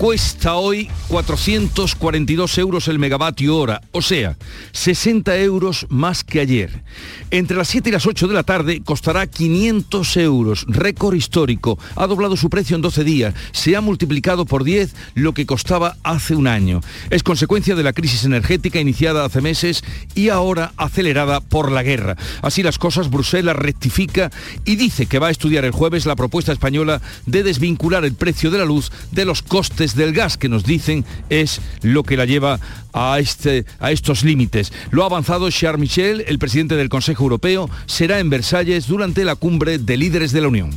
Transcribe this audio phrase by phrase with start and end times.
[0.00, 4.38] cuesta hoy 442 euros el megavatio hora, o sea,
[4.72, 6.82] 60 euros más que ayer.
[7.30, 11.78] Entre las 7 y las 8 de la tarde costará 500 euros, récord histórico.
[11.96, 15.98] Ha doblado su precio en 12 días, se ha multiplicado por 10 lo que costaba
[16.02, 16.80] hace un año.
[17.10, 22.16] Es consecuencia de la crisis energética iniciada hace meses y ahora acelerada por la guerra.
[22.40, 24.30] Así las cosas, Bruselas rectifica
[24.64, 28.50] y dice que va a estudiar el jueves la propuesta española de desvincular el precio
[28.50, 32.24] de la luz de los costes del gas que nos dicen es lo que la
[32.24, 32.58] lleva
[32.92, 34.72] a, este, a estos límites.
[34.90, 39.36] Lo ha avanzado Charles Michel, el presidente del Consejo Europeo, será en Versalles durante la
[39.36, 40.70] cumbre de líderes de la Unión.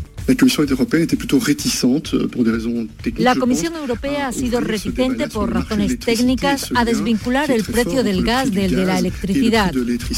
[3.17, 8.51] La Comisión Europea ha sido reticente por razones técnicas a desvincular el precio del gas
[8.51, 9.73] del de la electricidad,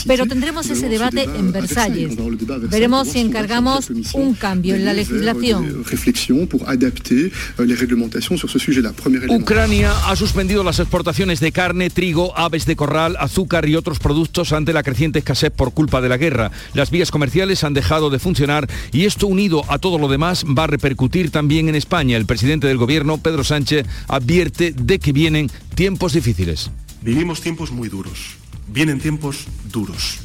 [0.05, 2.15] pero tendremos ese debate en Versalles.
[2.69, 5.83] Veremos si encargamos un cambio en la legislación.
[9.29, 14.53] Ucrania ha suspendido las exportaciones de carne, trigo, aves de corral, azúcar y otros productos
[14.53, 16.51] ante la creciente escasez por culpa de la guerra.
[16.73, 20.65] Las vías comerciales han dejado de funcionar y esto unido a todo lo demás va
[20.65, 22.17] a repercutir también en España.
[22.17, 26.71] El presidente del gobierno, Pedro Sánchez, advierte de que vienen tiempos difíciles.
[27.01, 28.35] Vivimos tiempos muy duros.
[28.67, 30.19] Vienen tiempos duros.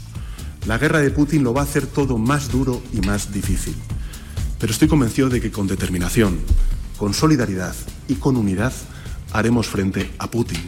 [0.66, 3.74] La guerra de Putin lo va a hacer todo más duro y más difícil.
[4.58, 6.38] Pero estoy convencido de que con determinación,
[6.98, 7.74] con solidaridad
[8.08, 8.72] y con unidad
[9.32, 10.60] haremos frente a Putin.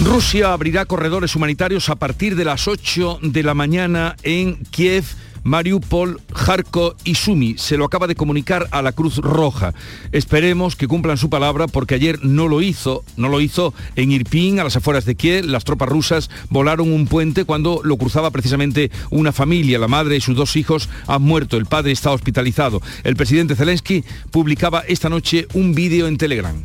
[0.00, 5.04] Rusia abrirá corredores humanitarios a partir de las 8 de la mañana en Kiev.
[5.44, 7.56] Mariupol, Kharkov y Sumi.
[7.58, 9.74] Se lo acaba de comunicar a la Cruz Roja.
[10.10, 14.58] Esperemos que cumplan su palabra porque ayer no lo hizo, no lo hizo en Irpin,
[14.58, 15.44] a las afueras de Kiev.
[15.44, 19.78] Las tropas rusas volaron un puente cuando lo cruzaba precisamente una familia.
[19.78, 21.58] La madre y sus dos hijos han muerto.
[21.58, 22.80] El padre está hospitalizado.
[23.04, 26.56] El presidente Zelensky publicaba esta noche un vídeo en Telegram.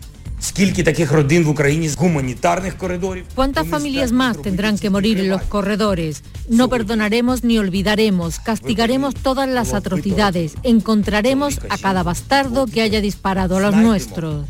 [3.35, 6.23] ¿Cuántas familias más tendrán que morir en los corredores?
[6.47, 13.57] No perdonaremos ni olvidaremos, castigaremos todas las atrocidades, encontraremos a cada bastardo que haya disparado
[13.57, 14.47] a los nuestros.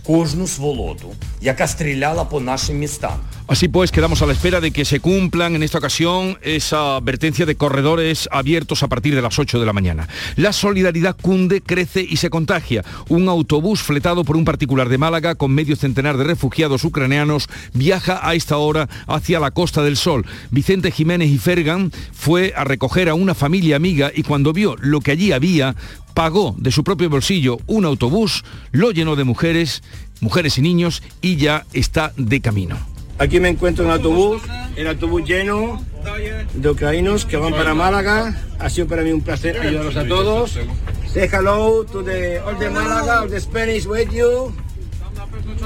[3.50, 7.48] Así pues, quedamos a la espera de que se cumplan en esta ocasión esa advertencia
[7.48, 10.08] de corredores abiertos a partir de las 8 de la mañana.
[10.36, 12.86] La solidaridad cunde, crece y se contagia.
[13.08, 18.20] Un autobús fletado por un particular de Málaga con medio centenar de refugiados ucranianos viaja
[18.22, 20.28] a esta hora hacia la Costa del Sol.
[20.52, 25.02] Vicente Jiménez y Fergan fue a recoger a una familia amiga y cuando vio lo
[25.02, 25.76] que allí había,
[26.14, 29.82] pagó de su propio bolsillo un autobús, lo llenó de mujeres,
[30.22, 32.78] mujeres y niños y ya está de camino.
[33.20, 34.42] Aquí me encuentro en autobús,
[34.78, 35.84] el autobús lleno
[36.54, 38.34] de ucranianos que van para Málaga.
[38.60, 40.58] Ha sido para mí un placer ayudarlos a todos.
[41.14, 44.54] Say hello to the all the Málaga, all the Spanish with you.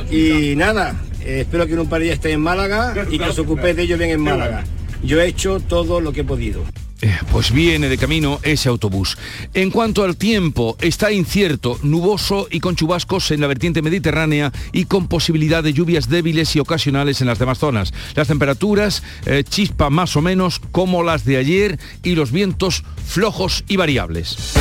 [0.10, 3.26] Y nada, eh, espero que en un par de días estéis en Málaga y que
[3.26, 4.64] os ocupéis de ellos bien en Málaga.
[5.04, 6.64] Yo he hecho todo lo que he podido.
[7.04, 9.18] Eh, Pues viene de camino ese autobús.
[9.54, 14.86] En cuanto al tiempo, está incierto, nuboso y con chubascos en la vertiente mediterránea y
[14.86, 17.94] con posibilidad de lluvias débiles y ocasionales en las demás zonas.
[18.16, 23.66] Las temperaturas eh, chispa más o menos como las de ayer y los vientos flojos
[23.68, 24.54] y variables.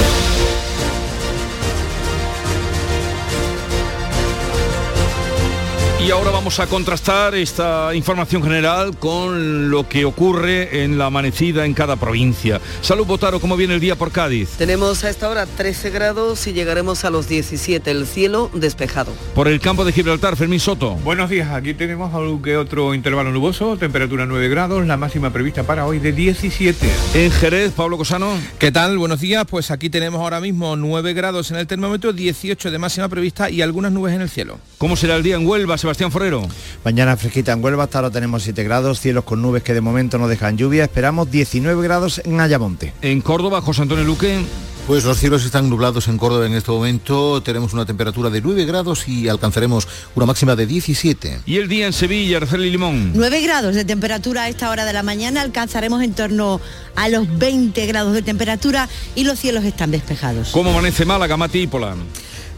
[6.05, 11.65] Y ahora vamos a contrastar esta información general con lo que ocurre en la amanecida
[11.65, 12.61] en cada provincia.
[12.81, 14.51] Salud Botaro, ¿cómo viene el día por Cádiz?
[14.59, 19.13] Tenemos a esta hora 13 grados y llegaremos a los 17, el cielo despejado.
[19.37, 20.97] Por el campo de Gibraltar, Fermín Soto.
[20.97, 25.63] Buenos días, aquí tenemos algo que otro intervalo nuboso, temperatura 9 grados, la máxima prevista
[25.63, 26.91] para hoy de 17.
[27.15, 28.37] En Jerez, Pablo Cosano.
[28.59, 28.99] ¿Qué tal?
[28.99, 29.47] Buenos días.
[29.49, 33.63] Pues aquí tenemos ahora mismo 9 grados en el termómetro, 18 de máxima prevista y
[33.63, 34.59] algunas nubes en el cielo.
[34.79, 36.43] ¿Cómo será el día en Huelva, Sebastián Forero?
[36.85, 40.19] Mañana fresquita en Huelva, hasta ahora tenemos 7 grados, cielos con nubes que de momento
[40.19, 42.93] no dejan lluvia, esperamos 19 grados en Ayamonte.
[43.03, 44.45] En Córdoba, José Antonio Luque.
[44.87, 48.65] Pues los cielos están nublados en Córdoba en este momento, tenemos una temperatura de 9
[48.65, 49.87] grados y alcanzaremos
[50.17, 51.43] una máxima de 17.
[51.47, 53.13] Y el día en Sevilla, Araceli Limón.
[53.15, 56.61] 9 grados de temperatura a esta hora de la mañana, alcanzaremos en torno
[56.97, 60.49] a los 20 grados de temperatura y los cielos están despejados.
[60.51, 61.69] ¿Cómo amanece Málaga, Mati?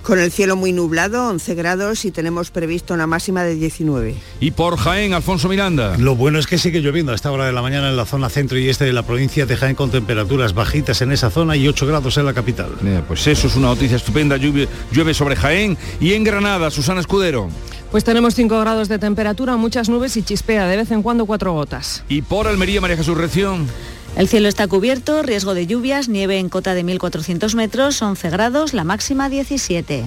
[0.05, 4.15] Con el cielo muy nublado, 11 grados y tenemos previsto una máxima de 19.
[4.39, 5.97] Y por Jaén, Alfonso Miranda.
[5.97, 8.29] Lo bueno es que sigue lloviendo a esta hora de la mañana en la zona
[8.29, 11.67] centro y este de la provincia de Jaén con temperaturas bajitas en esa zona y
[11.67, 12.73] 8 grados en la capital.
[13.09, 14.37] pues eso es una noticia estupenda.
[14.37, 17.49] Llueve, llueve sobre Jaén y en Granada, Susana Escudero.
[17.91, 21.55] Pues tenemos 5 grados de temperatura, muchas nubes y chispea de vez en cuando cuatro
[21.55, 22.05] gotas.
[22.11, 23.67] Y por Almería, María Jesús Reción.
[24.17, 28.73] El cielo está cubierto, riesgo de lluvias, nieve en cota de 1.400 metros, 11 grados,
[28.73, 30.05] la máxima 17.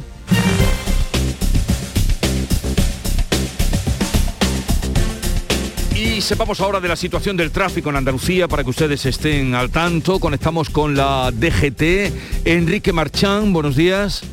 [5.94, 9.71] Y sepamos ahora de la situación del tráfico en Andalucía para que ustedes estén al
[9.71, 10.19] tanto.
[10.19, 12.45] Conectamos con la DGT.
[12.45, 14.24] Enrique Marchán, buenos días.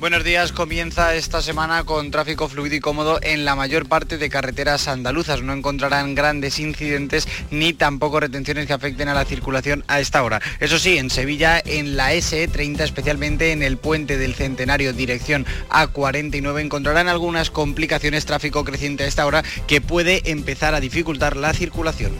[0.00, 4.30] Buenos días, comienza esta semana con tráfico fluido y cómodo en la mayor parte de
[4.30, 5.42] carreteras andaluzas.
[5.42, 10.40] No encontrarán grandes incidentes ni tampoco retenciones que afecten a la circulación a esta hora.
[10.60, 16.60] Eso sí, en Sevilla, en la SE30, especialmente en el puente del Centenario, dirección A49,
[16.60, 22.12] encontrarán algunas complicaciones tráfico creciente a esta hora que puede empezar a dificultar la circulación.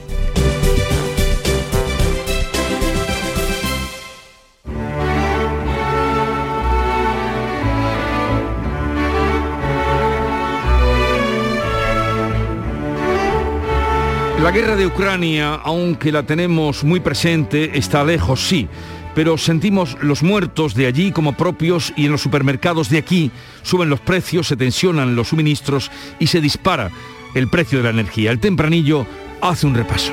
[14.43, 18.69] La guerra de Ucrania, aunque la tenemos muy presente, está lejos, sí,
[19.12, 23.32] pero sentimos los muertos de allí como propios y en los supermercados de aquí
[23.62, 25.90] suben los precios, se tensionan los suministros
[26.20, 26.93] y se dispara
[27.35, 28.31] el precio de la energía.
[28.31, 29.06] El tempranillo
[29.40, 30.12] hace un repaso.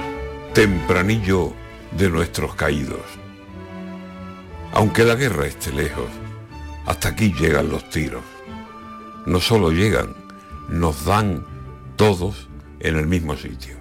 [0.56, 1.54] Tempranillo
[1.96, 3.06] de nuestros caídos.
[4.74, 6.10] Aunque la guerra esté lejos,
[6.88, 8.24] hasta aquí llegan los tiros.
[9.28, 10.16] No solo llegan,
[10.68, 11.46] nos dan
[11.96, 12.50] todos
[12.80, 13.75] en el mismo sitio.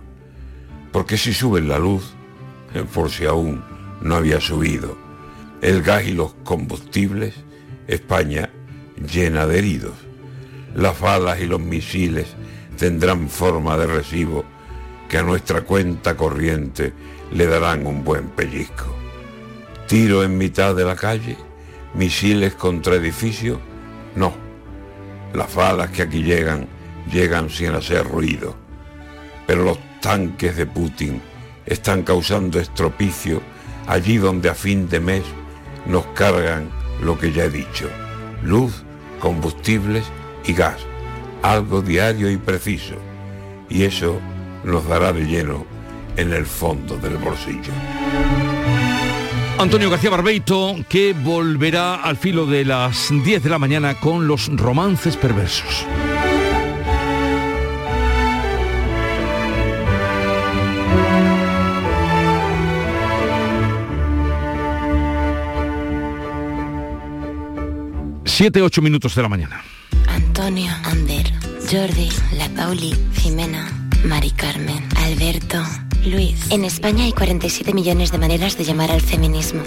[0.94, 2.14] Porque si sube la luz,
[2.94, 3.64] por si aún
[4.00, 4.96] no había subido,
[5.60, 7.34] el gas y los combustibles,
[7.88, 8.48] España
[9.12, 9.94] llena de heridos.
[10.76, 12.28] Las balas y los misiles
[12.78, 14.44] tendrán forma de recibo
[15.08, 16.92] que a nuestra cuenta corriente
[17.32, 18.94] le darán un buen pellizco.
[19.88, 21.36] Tiro en mitad de la calle,
[21.94, 23.58] misiles contra edificios,
[24.14, 24.32] no.
[25.32, 26.68] Las balas que aquí llegan,
[27.10, 28.54] llegan sin hacer ruido.
[29.44, 31.22] Pero los tanques de Putin
[31.64, 33.40] están causando estropicio
[33.86, 35.22] allí donde a fin de mes
[35.86, 36.68] nos cargan
[37.00, 37.88] lo que ya he dicho,
[38.42, 38.82] luz,
[39.18, 40.04] combustibles
[40.44, 40.76] y gas,
[41.40, 42.96] algo diario y preciso,
[43.70, 44.20] y eso
[44.62, 45.64] nos dará de lleno
[46.18, 47.72] en el fondo del bolsillo.
[49.58, 54.54] Antonio García Barbeito, que volverá al filo de las 10 de la mañana con los
[54.54, 55.86] romances perversos.
[68.36, 69.62] Siete, ocho minutos de la mañana.
[70.08, 71.32] Antonio, Ander,
[71.70, 73.64] Jordi, La Pauli, Jimena,
[74.04, 75.62] Mari Carmen, Alberto,
[76.04, 76.50] Luis.
[76.50, 79.62] En España hay 47 millones de maneras de llamar al feminismo.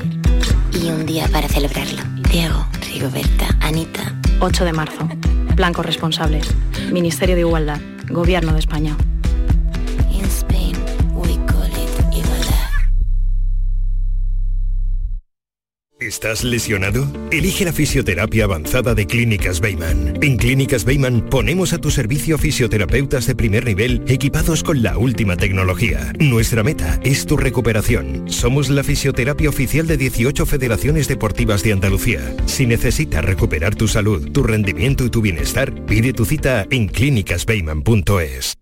[0.74, 2.02] Y un día para celebrarlo.
[2.30, 4.14] Diego, Rigoberta, Anita.
[4.42, 5.08] 8 de marzo.
[5.56, 6.54] Blancos responsables.
[6.92, 7.80] Ministerio de Igualdad.
[8.10, 8.98] Gobierno de España.
[16.18, 17.08] ¿Estás lesionado?
[17.30, 20.18] Elige la fisioterapia avanzada de Clínicas Beyman.
[20.24, 25.38] En Clínicas Beyman ponemos a tu servicio fisioterapeutas de primer nivel equipados con la última
[25.38, 26.12] tecnología.
[26.18, 28.28] Nuestra meta es tu recuperación.
[28.32, 32.36] Somos la fisioterapia oficial de 18 federaciones deportivas de Andalucía.
[32.48, 38.56] Si necesitas recuperar tu salud, tu rendimiento y tu bienestar, pide tu cita en clínicasbeyman.es.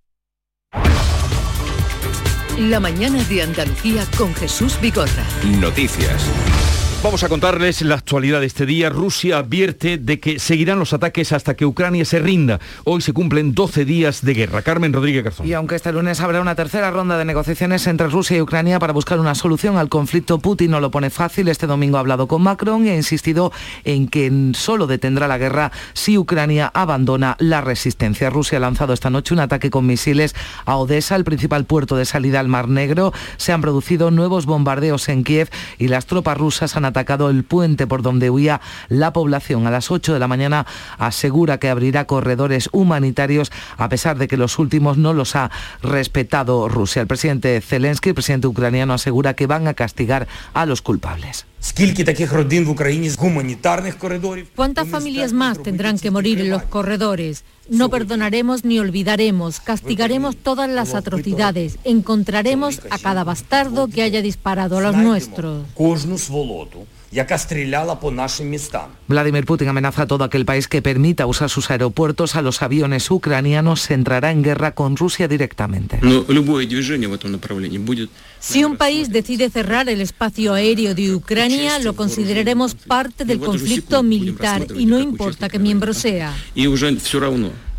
[2.60, 5.26] La mañana de Andalucía con Jesús Bigorra.
[5.62, 6.30] Noticias.
[7.04, 8.90] Vamos a contarles la actualidad de este día.
[8.90, 12.60] Rusia advierte de que seguirán los ataques hasta que Ucrania se rinda.
[12.84, 14.64] Hoy se cumplen 12 días de guerra.
[14.64, 15.48] Carmen Rodríguez Garzón.
[15.48, 18.92] Y aunque este lunes habrá una tercera ronda de negociaciones entre Rusia y Ucrania para
[18.92, 21.48] buscar una solución al conflicto, Putin no lo pone fácil.
[21.48, 23.52] Este domingo ha hablado con Macron y ha insistido
[23.84, 28.32] en que solo detendrá la guerra si Ucrania abandona la resistencia.
[28.32, 30.34] Rusia ha lanzado esta noche un ataque con misiles
[30.66, 33.14] a Odessa, el principal puerto de salida al Mar Negro.
[33.38, 36.95] Se han producido nuevos bombardeos en Kiev y las tropas rusas han atacado
[37.30, 39.68] el puente por donde huía la población.
[39.68, 40.66] A las 8 de la mañana
[40.98, 46.70] asegura que abrirá corredores humanitarios a pesar de que los últimos no los ha respetado
[46.70, 47.02] Rusia.
[47.02, 51.46] El presidente Zelensky, el presidente ucraniano, asegura que van a castigar a los culpables.
[54.56, 57.44] ¿Cuántas familias más tendrán que morir en los corredores?
[57.70, 64.78] No perdonaremos ni olvidaremos, castigaremos todas las atrocidades, encontraremos a cada bastardo que haya disparado
[64.78, 65.66] a los nuestros.
[69.08, 73.10] Vladimir Putin amenaza a todo aquel país que permita usar sus aeropuertos a los aviones
[73.10, 76.00] ucranianos, se entrará en guerra con Rusia directamente.
[78.40, 84.04] Si un país decide cerrar el espacio aéreo de Ucrania, lo consideraremos parte del conflicto
[84.04, 86.34] militar y no importa qué miembro sea.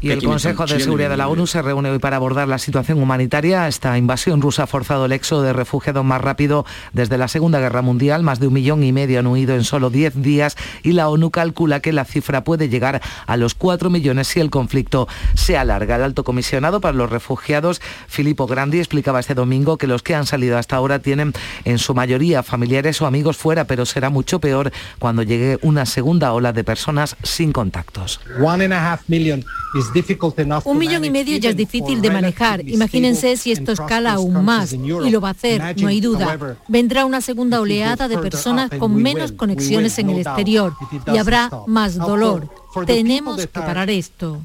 [0.07, 3.03] Y el Consejo de Seguridad de la ONU se reúne hoy para abordar la situación
[3.03, 3.67] humanitaria.
[3.67, 7.83] Esta invasión rusa ha forzado el éxodo de refugiados más rápido desde la Segunda Guerra
[7.83, 8.23] Mundial.
[8.23, 11.33] Más de un millón y medio han huido en solo 10 días y la ONU
[11.33, 15.97] calcula que la cifra puede llegar a los 4 millones si el conflicto se alarga.
[15.97, 20.27] El alto comisionado para los refugiados, Filippo Grandi, explicaba este domingo que los que han
[20.27, 21.33] salido hasta ahora tienen
[21.65, 24.71] en su mayoría familiares o amigos fuera, pero será mucho peor
[25.01, 28.21] cuando llegue una segunda ola de personas sin contactos.
[30.65, 32.67] Un millón y medio ya es difícil de manejar.
[32.69, 34.73] Imagínense si esto escala aún más.
[34.73, 36.57] Y lo va a hacer, no hay duda.
[36.69, 40.75] Vendrá una segunda oleada de personas con menos conexiones en el exterior
[41.13, 42.49] y habrá más dolor.
[42.87, 44.43] Tenemos que parar esto.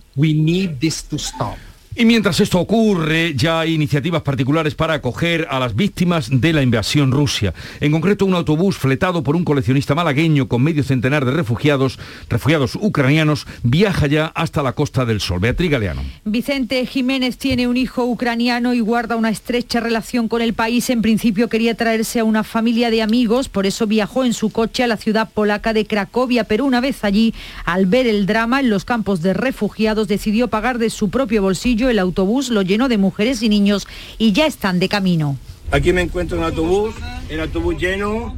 [1.94, 6.62] Y mientras esto ocurre, ya hay iniciativas particulares para acoger a las víctimas de la
[6.62, 7.54] invasión rusia.
[7.82, 12.78] En concreto, un autobús fletado por un coleccionista malagueño con medio centenar de refugiados, refugiados
[12.80, 15.42] ucranianos, viaja ya hasta la Costa del Sol.
[15.42, 16.02] Beatriz Galeano.
[16.24, 20.90] Vicente Jiménez tiene un hijo ucraniano y guarda una estrecha relación con el país.
[20.90, 24.84] En principio quería traerse a una familia de amigos, por eso viajó en su coche
[24.84, 27.34] a la ciudad polaca de Cracovia, pero una vez allí,
[27.66, 31.81] al ver el drama en los campos de refugiados, decidió pagar de su propio bolsillo
[31.90, 35.38] el autobús lo llenó de mujeres y niños y ya están de camino.
[35.72, 36.94] Aquí me encuentro en el autobús,
[37.30, 38.38] el autobús lleno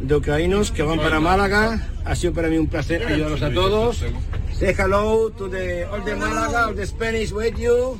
[0.00, 1.88] de ucranianos que van para Málaga.
[2.04, 4.04] Ha sido para mí un placer ayudarlos a todos.
[4.58, 7.98] Say hello to the all the Málaga, all the Spanish with you.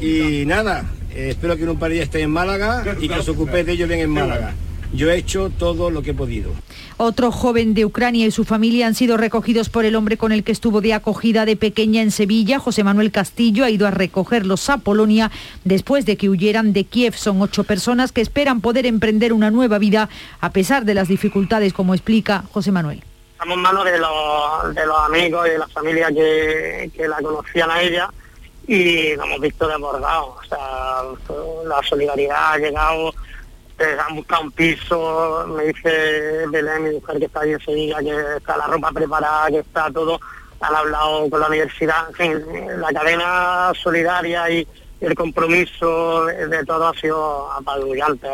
[0.00, 3.14] Y nada, eh, espero que en un par de días estéis en Málaga y que
[3.14, 4.54] os ocupéis de ellos bien en Málaga.
[4.92, 6.52] Yo he hecho todo lo que he podido.
[6.98, 10.44] Otro joven de Ucrania y su familia han sido recogidos por el hombre con el
[10.44, 12.58] que estuvo de acogida de pequeña en Sevilla.
[12.58, 15.30] José Manuel Castillo ha ido a recogerlos a Polonia
[15.64, 17.14] después de que huyeran de Kiev.
[17.14, 21.72] Son ocho personas que esperan poder emprender una nueva vida a pesar de las dificultades,
[21.72, 23.02] como explica José Manuel.
[23.32, 27.16] Estamos en manos de los, de los amigos y de la familia que, que la
[27.16, 28.10] conocían a ella
[28.66, 30.36] y lo hemos visto desbordado.
[30.38, 31.02] O sea,
[31.66, 33.14] la solidaridad ha llegado
[33.78, 38.56] han buscado un piso, me dice Belén, mi mujer que está ahí en que está
[38.56, 40.20] la ropa preparada, que está todo,
[40.60, 44.66] han hablado con la universidad, en fin, la cadena solidaria y
[45.00, 48.28] el compromiso de todo ha sido apabullante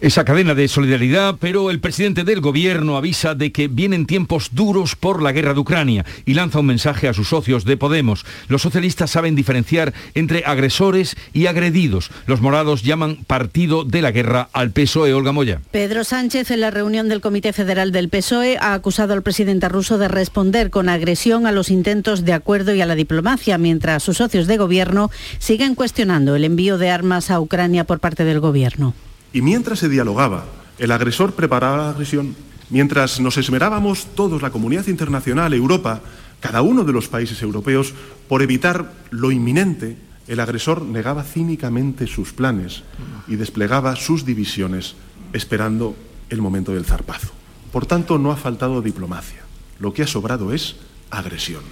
[0.00, 4.94] esa cadena de solidaridad, pero el presidente del gobierno avisa de que vienen tiempos duros
[4.94, 8.24] por la guerra de Ucrania y lanza un mensaje a sus socios de Podemos.
[8.48, 12.10] Los socialistas saben diferenciar entre agresores y agredidos.
[12.26, 15.14] Los morados llaman partido de la guerra al PSOE.
[15.14, 15.60] Olga Moya.
[15.70, 19.98] Pedro Sánchez en la reunión del Comité Federal del PSOE ha acusado al presidente ruso
[19.98, 24.18] de responder con agresión a los intentos de acuerdo y a la diplomacia, mientras sus
[24.18, 28.94] socios de gobierno siguen cuestionando el envío de armas a Ucrania por parte del gobierno.
[29.32, 30.44] Y mientras se dialogaba,
[30.78, 32.36] el agresor preparaba la agresión,
[32.70, 36.00] mientras nos esmerábamos todos, la comunidad internacional, Europa,
[36.40, 37.94] cada uno de los países europeos,
[38.28, 39.96] por evitar lo inminente,
[40.28, 42.82] el agresor negaba cínicamente sus planes
[43.26, 44.94] y desplegaba sus divisiones
[45.32, 45.96] esperando
[46.28, 47.32] el momento del zarpazo.
[47.72, 49.42] Por tanto, no ha faltado diplomacia.
[49.78, 50.76] Lo que ha sobrado es
[51.10, 51.62] agresión.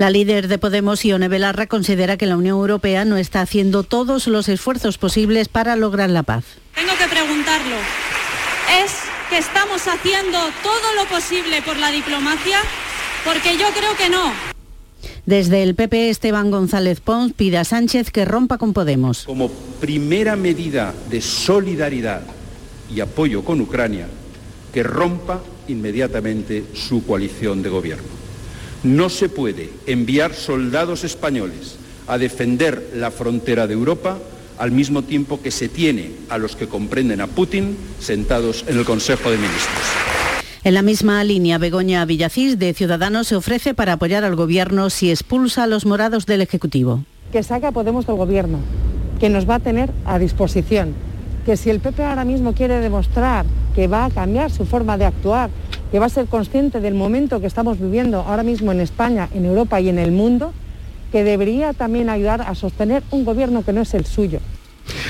[0.00, 4.28] La líder de Podemos, Ione Belarra, considera que la Unión Europea no está haciendo todos
[4.28, 6.42] los esfuerzos posibles para lograr la paz.
[6.74, 7.76] Tengo que preguntarlo.
[8.82, 8.92] ¿Es
[9.28, 12.60] que estamos haciendo todo lo posible por la diplomacia?
[13.26, 14.32] Porque yo creo que no.
[15.26, 19.24] Desde el PP, Esteban González Pons pide a Sánchez que rompa con Podemos.
[19.24, 22.22] Como primera medida de solidaridad
[22.90, 24.08] y apoyo con Ucrania,
[24.72, 28.19] que rompa inmediatamente su coalición de gobierno.
[28.82, 34.18] No se puede enviar soldados españoles a defender la frontera de Europa
[34.58, 38.84] al mismo tiempo que se tiene a los que comprenden a Putin sentados en el
[38.86, 39.84] Consejo de Ministros.
[40.64, 45.10] En la misma línea, Begoña Villacís de Ciudadanos se ofrece para apoyar al Gobierno si
[45.10, 47.04] expulsa a los morados del Ejecutivo.
[47.32, 48.58] Que saque a Podemos del Gobierno,
[49.18, 50.94] que nos va a tener a disposición.
[51.44, 53.44] Que si el PP ahora mismo quiere demostrar
[53.74, 55.50] que va a cambiar su forma de actuar,
[55.90, 59.44] que va a ser consciente del momento que estamos viviendo ahora mismo en España, en
[59.44, 60.52] Europa y en el mundo,
[61.10, 64.40] que debería también ayudar a sostener un gobierno que no es el suyo.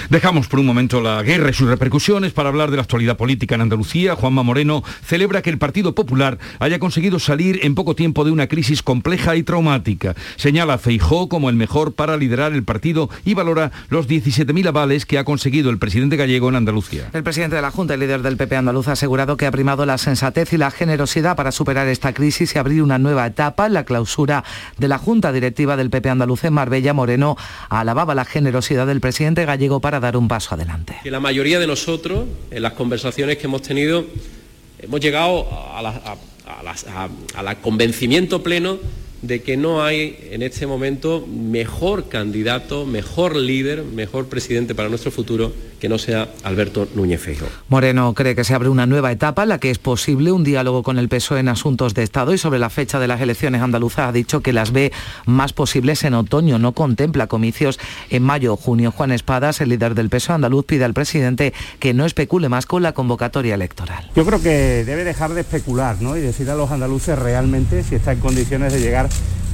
[0.09, 3.55] Dejamos por un momento la guerra y sus repercusiones para hablar de la actualidad política
[3.55, 4.17] en Andalucía.
[4.17, 8.47] Juanma Moreno celebra que el Partido Popular haya conseguido salir en poco tiempo de una
[8.47, 10.15] crisis compleja y traumática.
[10.37, 15.07] Señala a Feijó como el mejor para liderar el partido y valora los 17.000 avales
[15.07, 17.09] que ha conseguido el presidente gallego en Andalucía.
[17.13, 19.87] El presidente de la Junta y líder del PP andaluz ha asegurado que ha primado
[19.87, 23.69] la sensatez y la generosidad para superar esta crisis y abrir una nueva etapa.
[23.69, 24.45] La clausura
[24.79, 27.37] de la Junta Directiva del PP andaluz en Marbella, Moreno
[27.69, 30.97] alababa la generosidad del presidente gallego para dar un paso adelante.
[31.05, 34.05] La mayoría de nosotros, en las conversaciones que hemos tenido,
[34.81, 35.47] hemos llegado
[37.35, 38.79] al convencimiento pleno
[39.23, 45.11] de que no hay en este momento mejor candidato, mejor líder, mejor presidente para nuestro
[45.11, 47.49] futuro que no sea Alberto Núñez Feijóo.
[47.69, 50.83] Moreno cree que se abre una nueva etapa en la que es posible un diálogo
[50.83, 54.09] con el PSOE en asuntos de Estado y sobre la fecha de las elecciones andaluzas
[54.09, 54.93] ha dicho que las ve
[55.27, 58.93] más posibles en otoño, no contempla comicios en mayo o junio.
[58.93, 62.83] Juan Espadas, el líder del PSOE andaluz, pide al presidente que no especule más con
[62.83, 64.11] la convocatoria electoral.
[64.15, 66.17] Yo creo que debe dejar de especular ¿no?
[66.17, 69.09] y decir a los andaluces realmente si está en condiciones de llegar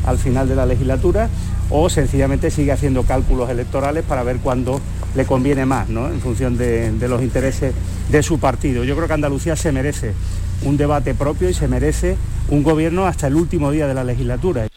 [0.05, 1.29] al final de la legislatura
[1.71, 4.81] o sencillamente sigue haciendo cálculos electorales para ver cuándo
[5.17, 6.09] le conviene más, ¿no?
[6.09, 7.75] en función de, de los intereses
[8.11, 8.85] de su partido.
[8.85, 10.13] Yo creo que Andalucía se merece
[10.63, 12.17] un debate propio y se merece
[12.51, 14.69] un gobierno hasta el último día de la legislatura.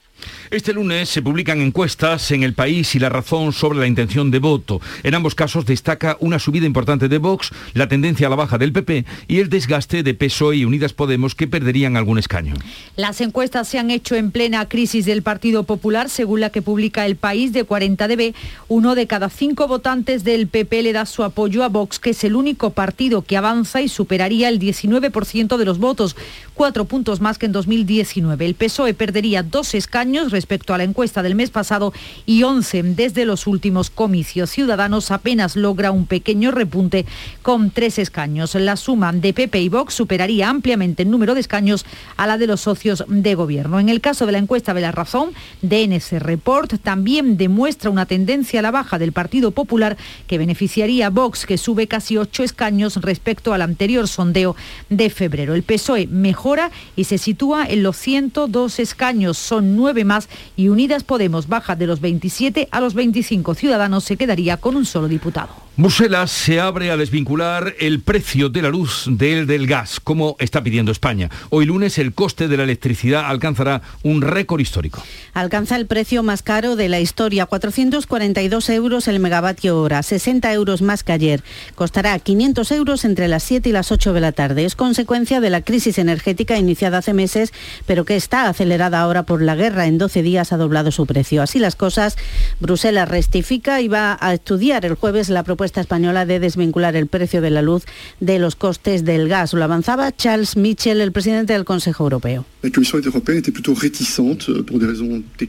[0.51, 4.39] Este lunes se publican encuestas en El País y La Razón sobre la intención de
[4.39, 4.81] voto.
[5.03, 8.73] En ambos casos destaca una subida importante de Vox, la tendencia a la baja del
[8.73, 12.55] PP y el desgaste de PSOE y Unidas Podemos que perderían algún escaño.
[12.95, 17.05] Las encuestas se han hecho en plena crisis del Partido Popular, según la que publica
[17.05, 18.33] El País de 40 dB.
[18.69, 22.23] Uno de cada cinco votantes del PP le da su apoyo a Vox, que es
[22.23, 26.15] el único partido que avanza y superaría el 19% de los votos,
[26.55, 28.47] cuatro puntos más que en 2019.
[28.47, 31.91] El PSOE perdería dos escaños respecto a la encuesta del mes pasado
[32.25, 34.49] y 11 desde los últimos comicios.
[34.49, 37.05] Ciudadanos apenas logra un pequeño repunte
[37.41, 38.55] con tres escaños.
[38.55, 42.47] La suma de PP y Vox superaría ampliamente el número de escaños a la de
[42.47, 43.81] los socios de gobierno.
[43.81, 45.31] En el caso de la encuesta de la razón,
[45.61, 51.09] DNS Report también demuestra una tendencia a la baja del Partido Popular que beneficiaría a
[51.09, 54.55] Vox, que sube casi ocho escaños respecto al anterior sondeo
[54.89, 55.53] de febrero.
[55.53, 61.03] El PSOE mejora y se sitúa en los 102 escaños, son nueve más y Unidas
[61.03, 65.69] Podemos baja de los 27 a los 25 ciudadanos, se quedaría con un solo diputado.
[65.79, 70.61] Bruselas se abre a desvincular el precio de la luz del del gas, como está
[70.61, 71.29] pidiendo España.
[71.51, 75.01] Hoy lunes el coste de la electricidad alcanzará un récord histórico.
[75.33, 80.81] Alcanza el precio más caro de la historia, 442 euros el megavatio hora, 60 euros
[80.81, 81.43] más que ayer.
[81.75, 84.65] Costará 500 euros entre las 7 y las 8 de la tarde.
[84.65, 87.53] Es consecuencia de la crisis energética iniciada hace meses,
[87.85, 89.87] pero que está acelerada ahora por la guerra.
[89.87, 91.41] En 12 días ha doblado su precio.
[91.41, 92.15] Así las cosas,
[92.59, 97.41] Bruselas rectifica y va a estudiar el jueves la propuesta española de desvincular el precio
[97.41, 97.83] de la luz
[98.19, 99.53] de los costes del gas.
[99.53, 102.45] Lo avanzaba Charles Michel, el presidente del Consejo Europeo.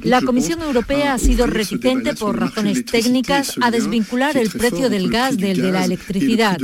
[0.02, 5.36] La Comisión Europea ha sido reticente por razones técnicas a desvincular el precio del gas
[5.36, 6.58] del de la electricidad,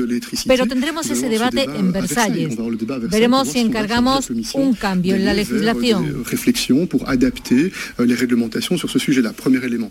[0.47, 2.57] pero tendremos ese debate en Versalles.
[3.11, 6.25] Veremos si encargamos un cambio en la legislación.
[8.01, 9.33] Euh, les réglementations sur ce sujet-là.
[9.33, 9.91] Premier élément.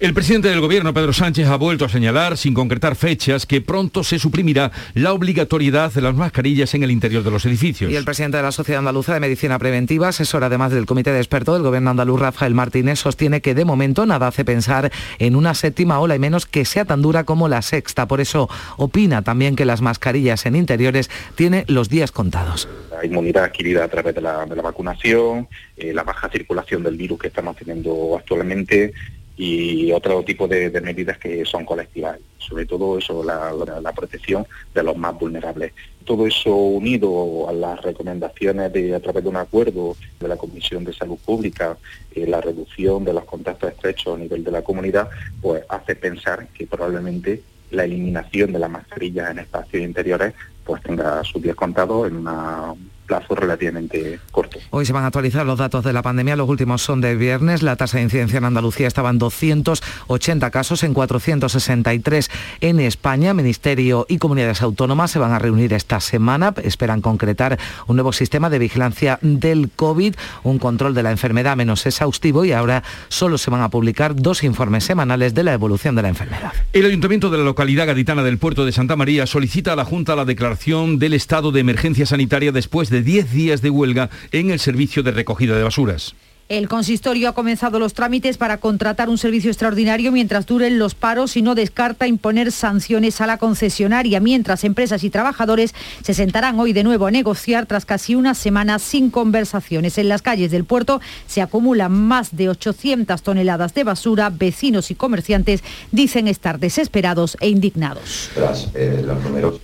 [0.00, 4.04] El presidente del gobierno, Pedro Sánchez, ha vuelto a señalar, sin concretar fechas, que pronto
[4.04, 7.90] se suprimirá la obligatoriedad de las mascarillas en el interior de los edificios.
[7.90, 11.18] Y el presidente de la Sociedad Andaluza de Medicina Preventiva, asesor además del Comité de
[11.18, 15.54] Expertos del gobierno andaluz, Rafael Martínez, sostiene que de momento nada hace pensar en una
[15.54, 18.06] séptima ola y menos que sea tan dura como la sexta.
[18.06, 22.68] Por eso opina también que las mascarillas en interiores tienen los días contados.
[22.90, 26.96] La inmunidad adquirida a través de la, de la vacunación, eh, la baja circulación del
[26.96, 28.92] virus que estamos teniendo actualmente,
[29.38, 34.96] y otro tipo de, medidas que son colectivas, sobre todo eso, la, protección de los
[34.96, 35.72] más vulnerables.
[36.04, 40.82] Todo eso unido a las recomendaciones de, a través de un acuerdo de la Comisión
[40.84, 41.78] de Salud Pública,
[42.14, 45.08] eh, la reducción de los contactos estrechos a nivel de la comunidad,
[45.40, 51.22] pues hace pensar que probablemente la eliminación de las mascarillas en espacios interiores pues tenga
[51.22, 52.74] sus días contados en una
[53.08, 54.58] plazo relativamente corto.
[54.70, 57.62] Hoy se van a actualizar los datos de la pandemia, los últimos son de viernes,
[57.62, 64.06] la tasa de incidencia en Andalucía estaba en 280 casos, en 463 en España, Ministerio
[64.08, 68.58] y comunidades autónomas se van a reunir esta semana, esperan concretar un nuevo sistema de
[68.58, 73.62] vigilancia del COVID, un control de la enfermedad menos exhaustivo y ahora solo se van
[73.62, 76.52] a publicar dos informes semanales de la evolución de la enfermedad.
[76.74, 80.14] El Ayuntamiento de la localidad gaditana del puerto de Santa María solicita a la Junta
[80.14, 84.58] la declaración del estado de emergencia sanitaria después de 10 días de huelga en el
[84.58, 86.14] servicio de recogida de basuras.
[86.48, 91.36] El consistorio ha comenzado los trámites para contratar un servicio extraordinario mientras duren los paros
[91.36, 96.72] y no descarta imponer sanciones a la concesionaria, mientras empresas y trabajadores se sentarán hoy
[96.72, 99.98] de nuevo a negociar tras casi una semana sin conversaciones.
[99.98, 104.30] En las calles del puerto se acumulan más de 800 toneladas de basura.
[104.30, 108.30] Vecinos y comerciantes dicen estar desesperados e indignados.
[108.34, 109.60] Tras eh, los números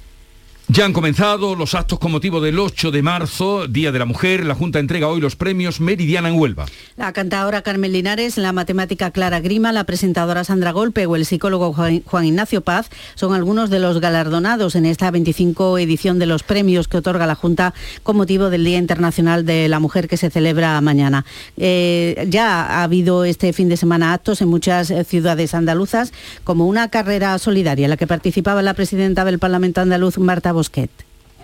[0.69, 4.47] ya han comenzado los actos con motivo del 8 de marzo, Día de la Mujer.
[4.47, 6.65] La Junta entrega hoy los premios Meridiana en Huelva.
[6.97, 11.75] La cantadora Carmen Linares, la matemática Clara Grima, la presentadora Sandra Golpe o el psicólogo
[11.75, 16.89] Juan Ignacio Paz son algunos de los galardonados en esta 25 edición de los premios
[16.89, 20.81] que otorga la Junta con motivo del Día Internacional de la Mujer que se celebra
[20.81, 21.27] mañana.
[21.59, 26.89] Eh, ya ha habido este fin de semana actos en muchas ciudades andaluzas, como una
[26.89, 30.55] carrera solidaria en la que participaba la presidenta del Parlamento andaluz, Marta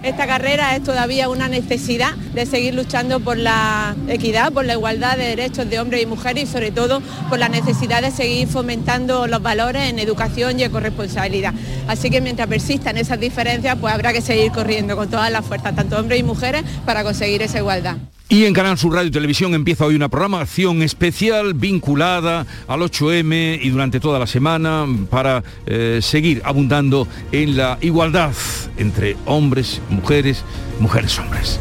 [0.03, 5.19] Esta carrera es todavía una necesidad de seguir luchando por la equidad, por la igualdad
[5.19, 9.27] de derechos de hombres y mujeres y sobre todo por la necesidad de seguir fomentando
[9.27, 11.53] los valores en educación y corresponsabilidad.
[11.87, 15.77] Así que mientras persistan esas diferencias, pues habrá que seguir corriendo con todas las fuerzas,
[15.77, 17.99] tanto hombres y mujeres, para conseguir esa igualdad.
[18.33, 23.59] Y en Canal Sur Radio y Televisión empieza hoy una programación especial vinculada al 8M
[23.61, 28.33] y durante toda la semana para eh, seguir abundando en la igualdad
[28.77, 30.45] entre hombres, mujeres,
[30.79, 31.59] mujeres, hombres.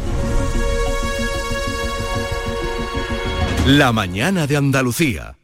[3.66, 5.34] La mañana de Andalucía.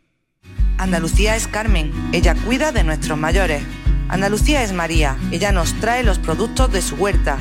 [0.79, 3.65] Andalucía es Carmen, ella cuida de nuestros mayores.
[4.09, 7.37] Andalucía es María, ella nos trae los productos de su huerta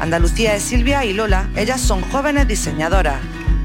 [0.00, 3.20] Andalucía es Silvia y Lola, ellas son jóvenes diseñadoras.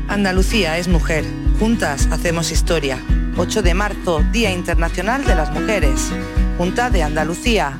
[0.08, 1.26] Andalucía es mujer,
[1.60, 3.00] juntas hacemos historia.
[3.38, 6.12] 8 de marzo, Día Internacional de las Mujeres.
[6.58, 7.80] Junta de Andalucía.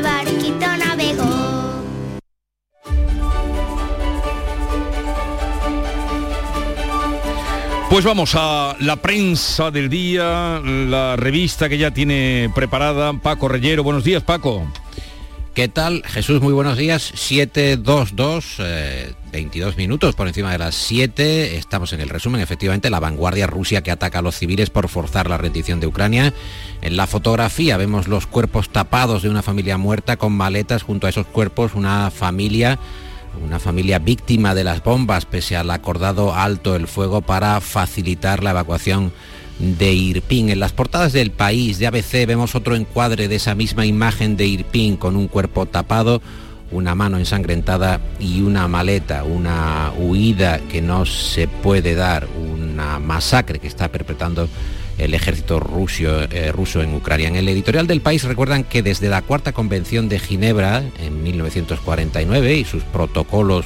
[8.01, 13.83] Pues vamos a la prensa del día, la revista que ya tiene preparada Paco Reyero.
[13.83, 14.65] Buenos días, Paco.
[15.53, 16.01] ¿Qué tal?
[16.07, 17.11] Jesús, muy buenos días.
[17.13, 18.57] 722,
[19.31, 21.57] 22 eh, minutos por encima de las 7.
[21.57, 25.29] Estamos en el resumen, efectivamente, la vanguardia Rusia que ataca a los civiles por forzar
[25.29, 26.33] la rendición de Ucrania.
[26.81, 31.11] En la fotografía vemos los cuerpos tapados de una familia muerta con maletas junto a
[31.11, 32.79] esos cuerpos, una familia
[33.43, 38.51] una familia víctima de las bombas pese al acordado alto el fuego para facilitar la
[38.51, 39.11] evacuación
[39.59, 40.49] de Irpin.
[40.49, 44.47] En las portadas del país de ABC vemos otro encuadre de esa misma imagen de
[44.47, 46.21] Irpin con un cuerpo tapado,
[46.71, 53.59] una mano ensangrentada y una maleta, una huida que no se puede dar, una masacre
[53.59, 54.47] que está perpetrando
[55.01, 57.27] el ejército ruso, eh, ruso en Ucrania.
[57.27, 62.55] En el editorial del país recuerdan que desde la Cuarta Convención de Ginebra en 1949
[62.55, 63.65] y sus protocolos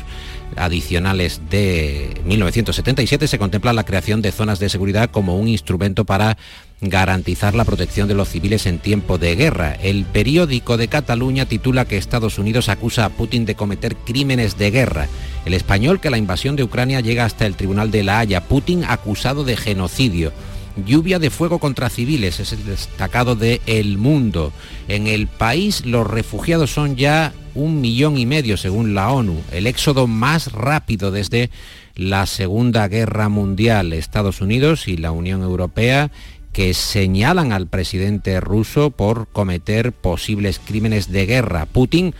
[0.56, 6.38] adicionales de 1977 se contempla la creación de zonas de seguridad como un instrumento para
[6.82, 9.74] garantizar la protección de los civiles en tiempo de guerra.
[9.74, 14.72] El periódico de Cataluña titula que Estados Unidos acusa a Putin de cometer crímenes de
[14.72, 15.08] guerra.
[15.46, 18.42] El español que la invasión de Ucrania llega hasta el Tribunal de la Haya.
[18.42, 20.32] Putin acusado de genocidio.
[20.76, 24.52] Lluvia de fuego contra civiles es el destacado de El Mundo.
[24.88, 29.68] En el país los refugiados son ya un millón y medio según la ONU, el
[29.68, 31.50] éxodo más rápido desde
[31.96, 33.94] la Segunda Guerra Mundial.
[33.94, 36.12] Estados Unidos y la Unión Europea
[36.52, 41.66] que señalan al presidente ruso por cometer posibles crímenes de guerra.
[41.66, 42.14] Putin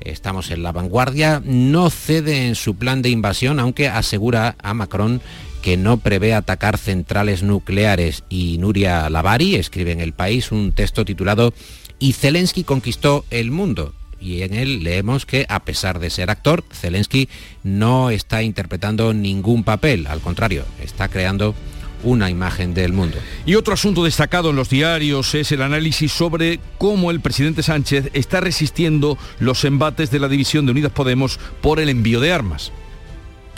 [0.00, 5.20] estamos en la vanguardia, no cede en su plan de invasión, aunque asegura a Macron
[5.68, 8.24] que no prevé atacar centrales nucleares.
[8.30, 11.52] Y Nuria Lavari escribe en El País un texto titulado
[11.98, 13.92] Y Zelensky conquistó el mundo.
[14.18, 17.28] Y en él leemos que, a pesar de ser actor, Zelensky
[17.64, 21.54] no está interpretando ningún papel, al contrario, está creando
[22.02, 23.18] una imagen del mundo.
[23.44, 28.08] Y otro asunto destacado en los diarios es el análisis sobre cómo el presidente Sánchez
[28.14, 32.72] está resistiendo los embates de la división de Unidas Podemos por el envío de armas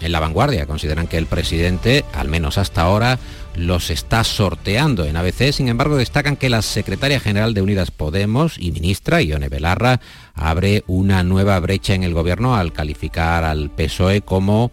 [0.00, 0.66] en la vanguardia.
[0.66, 3.18] Consideran que el presidente, al menos hasta ahora,
[3.54, 5.04] los está sorteando.
[5.04, 9.48] En ABC, sin embargo, destacan que la secretaria general de Unidas Podemos y ministra, Ione
[9.48, 10.00] Belarra,
[10.34, 14.70] abre una nueva brecha en el gobierno al calificar al PSOE como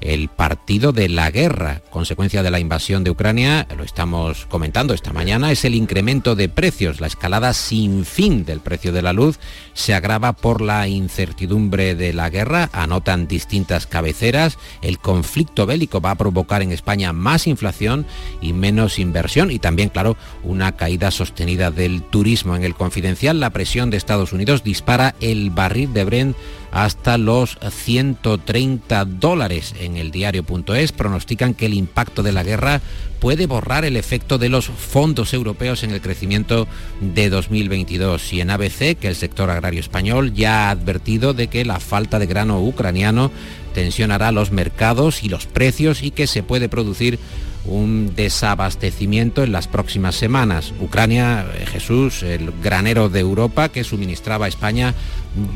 [0.00, 5.12] el partido de la guerra, consecuencia de la invasión de Ucrania, lo estamos comentando esta
[5.12, 9.38] mañana, es el incremento de precios, la escalada sin fin del precio de la luz
[9.74, 16.12] se agrava por la incertidumbre de la guerra, anotan distintas cabeceras, el conflicto bélico va
[16.12, 18.06] a provocar en España más inflación
[18.40, 22.56] y menos inversión y también, claro, una caída sostenida del turismo.
[22.56, 26.36] En el confidencial, la presión de Estados Unidos dispara el barril de Brent
[26.72, 29.74] hasta los 130 dólares.
[29.80, 32.80] En el diario.es pronostican que el impacto de la guerra
[33.20, 36.66] puede borrar el efecto de los fondos europeos en el crecimiento
[37.00, 38.32] de 2022.
[38.32, 42.18] Y en ABC, que el sector agrario español ya ha advertido de que la falta
[42.18, 43.30] de grano ucraniano
[43.72, 47.18] tensionará los mercados y los precios y que se puede producir
[47.64, 50.72] un desabastecimiento en las próximas semanas.
[50.80, 54.94] Ucrania, eh, Jesús, el granero de Europa que suministraba a España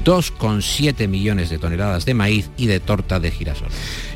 [0.04, 3.68] 2,7 millones de toneladas de maíz y de torta de girasol.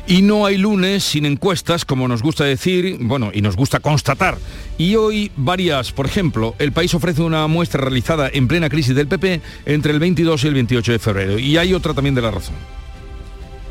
[0.07, 4.37] Y no hay lunes sin encuestas, como nos gusta decir, bueno, y nos gusta constatar.
[4.77, 9.07] Y hoy varias, por ejemplo, el país ofrece una muestra realizada en plena crisis del
[9.07, 11.39] PP entre el 22 y el 28 de febrero.
[11.39, 12.55] Y hay otra también de la razón.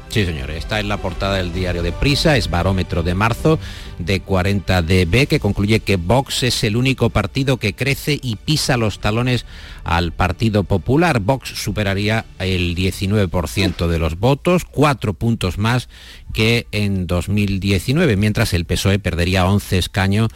[0.09, 0.51] Sí, señor.
[0.51, 3.59] Está en la portada del diario de Prisa, es barómetro de marzo
[3.99, 8.79] de 40 dB que concluye que Vox es el único partido que crece y pisa
[8.79, 9.45] los talones
[9.85, 11.21] al Partido Popular.
[11.21, 15.91] Vox superaría el 19% de los votos, cuatro puntos más
[16.33, 20.29] que en 2019, mientras el PSOE perdería 11 escaños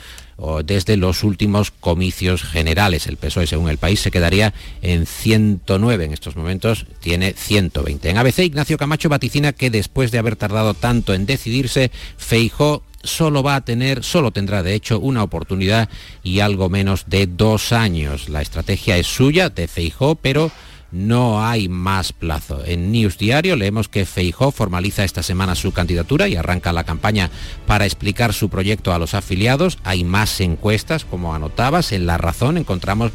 [0.64, 3.06] desde los últimos comicios generales.
[3.06, 8.10] El PSOE, según el país, se quedaría en 109 en estos momentos, tiene 120.
[8.10, 13.42] En ABC, Ignacio Camacho vaticina que después de haber tardado tanto en decidirse, Feijó solo
[13.42, 15.88] va a tener, solo tendrá de hecho una oportunidad
[16.22, 18.28] y algo menos de dos años.
[18.28, 20.50] La estrategia es suya, de Feijó, pero
[20.92, 22.62] no hay más plazo.
[22.64, 27.30] En News Diario leemos que Feijó formaliza esta semana su candidatura y arranca la campaña
[27.66, 29.78] para explicar su proyecto a los afiliados.
[29.84, 31.92] Hay más encuestas, como anotabas.
[31.92, 33.10] En La Razón encontramos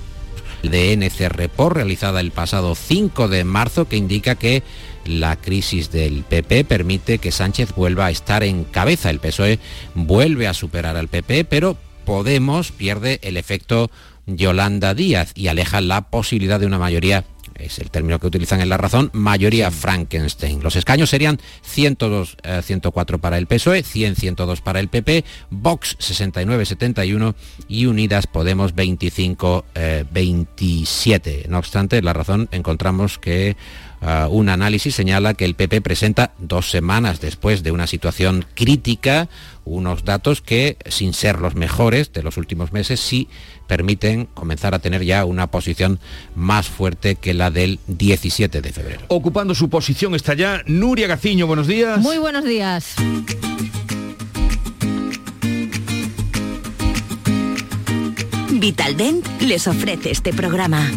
[0.63, 4.63] de NC Report realizada el pasado 5 de marzo que indica que
[5.06, 9.10] la crisis del PP permite que Sánchez vuelva a estar en cabeza.
[9.10, 9.60] El PSOE
[9.94, 13.92] vuelve a superar al PP, pero Podemos pierde el efecto
[14.28, 17.26] Yolanda Díaz y aleja la posibilidad de una mayoría
[17.60, 20.62] es el término que utilizan en la razón, mayoría Frankenstein.
[20.63, 25.96] Los escaños serían 102, 104 eh, para el PSOE, 100, 102 para el PP, Vox
[26.00, 27.36] 69, 71
[27.67, 29.65] y Unidas Podemos 25,
[30.12, 31.32] 27.
[31.32, 33.56] Eh, no obstante, la razón encontramos que
[34.02, 39.28] eh, un análisis señala que el PP presenta dos semanas después de una situación crítica
[39.68, 43.28] unos datos que, sin ser los mejores de los últimos meses, sí
[43.68, 46.00] permiten comenzar a tener ya una posición
[46.36, 49.02] más fuerte que la del 17 de febrero.
[49.10, 51.48] Ocupando su posición está ya Nuria Gaciño.
[51.48, 52.00] Buenos días.
[52.00, 52.96] Muy buenos días.
[58.50, 60.90] Vitaldent les ofrece este programa.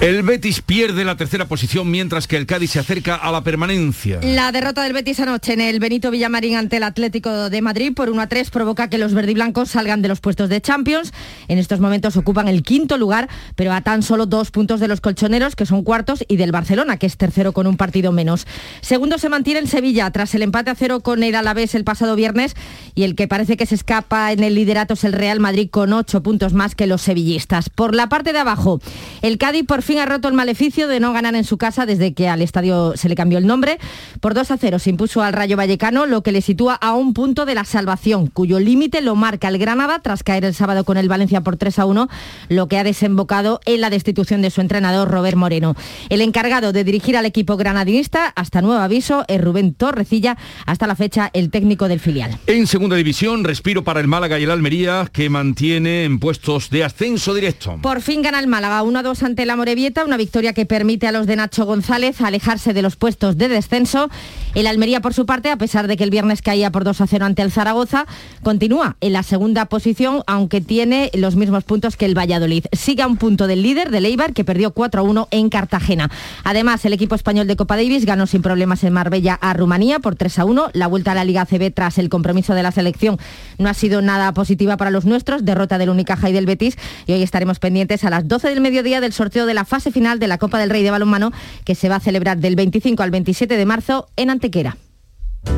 [0.00, 4.20] El Betis pierde la tercera posición mientras que el Cádiz se acerca a la permanencia.
[4.22, 8.08] La derrota del Betis anoche en el Benito Villamarín ante el Atlético de Madrid por
[8.08, 11.12] 1 a 3 provoca que los verdiblancos salgan de los puestos de Champions.
[11.48, 15.00] En estos momentos ocupan el quinto lugar, pero a tan solo dos puntos de los
[15.00, 18.46] colchoneros, que son cuartos, y del Barcelona, que es tercero con un partido menos.
[18.82, 22.14] Segundo se mantiene en Sevilla tras el empate a cero con el Alavés el pasado
[22.14, 22.54] viernes
[22.94, 25.92] y el que parece que se escapa en el liderato es el Real Madrid con
[25.92, 27.68] ocho puntos más que los sevillistas.
[27.68, 28.80] Por la parte de abajo,
[29.22, 32.12] el Cádiz por fin ha roto el maleficio de no ganar en su casa desde
[32.12, 33.78] que al estadio se le cambió el nombre.
[34.20, 37.14] Por 2 a 0 se impuso al Rayo Vallecano, lo que le sitúa a un
[37.14, 40.98] punto de la salvación, cuyo límite lo marca el Granada tras caer el sábado con
[40.98, 42.08] el Valencia por 3 a 1,
[42.50, 45.74] lo que ha desembocado en la destitución de su entrenador Robert Moreno.
[46.10, 50.96] El encargado de dirigir al equipo granadinista, hasta nuevo aviso, es Rubén Torrecilla, hasta la
[50.96, 52.36] fecha el técnico del filial.
[52.46, 56.84] En segunda división, respiro para el Málaga y el Almería, que mantiene en puestos de
[56.84, 57.78] ascenso directo.
[57.80, 59.56] Por fin gana el Málaga 1-2 ante la
[60.04, 64.10] Una victoria que permite a los de Nacho González alejarse de los puestos de descenso.
[64.54, 67.06] El Almería, por su parte, a pesar de que el viernes caía por 2 a
[67.06, 68.06] 0 ante el Zaragoza,
[68.42, 72.64] continúa en la segunda posición, aunque tiene los mismos puntos que el Valladolid.
[72.72, 76.10] Sigue a un punto del líder, del Eibar, que perdió 4 a 1 en Cartagena.
[76.44, 80.16] Además, el equipo español de Copa Davis ganó sin problemas en Marbella a Rumanía por
[80.16, 80.70] 3 a 1.
[80.72, 83.18] La vuelta a la Liga CB tras el compromiso de la selección
[83.58, 85.44] no ha sido nada positiva para los nuestros.
[85.44, 86.76] Derrota del Unicaja y del Betis.
[87.06, 90.18] Y hoy estaremos pendientes a las 12 del mediodía del sorteo de la fase final
[90.18, 91.32] de la Copa del Rey de Balonmano,
[91.64, 94.76] que se va a celebrar del 25 al 27 de marzo en Antequera.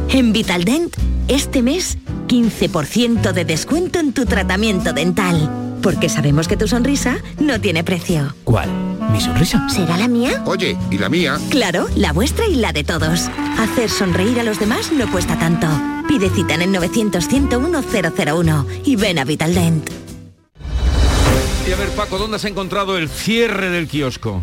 [0.08, 0.96] En Vitaldent,
[1.28, 5.76] este mes, 15% de descuento en tu tratamiento dental.
[5.82, 8.34] Porque sabemos que tu sonrisa no tiene precio.
[8.44, 8.70] ¿Cuál?
[9.12, 9.68] ¿Mi sonrisa?
[9.68, 10.42] ¿Será la mía?
[10.46, 11.38] Oye, ¿y la mía?
[11.50, 13.28] Claro, la vuestra y la de todos.
[13.58, 15.66] Hacer sonreír a los demás no cuesta tanto.
[16.08, 17.82] Pide cita en el 900 101
[18.26, 19.90] 001 y ven a Vitaldent.
[21.68, 24.42] Y a ver, Paco, ¿dónde has encontrado el cierre del kiosco?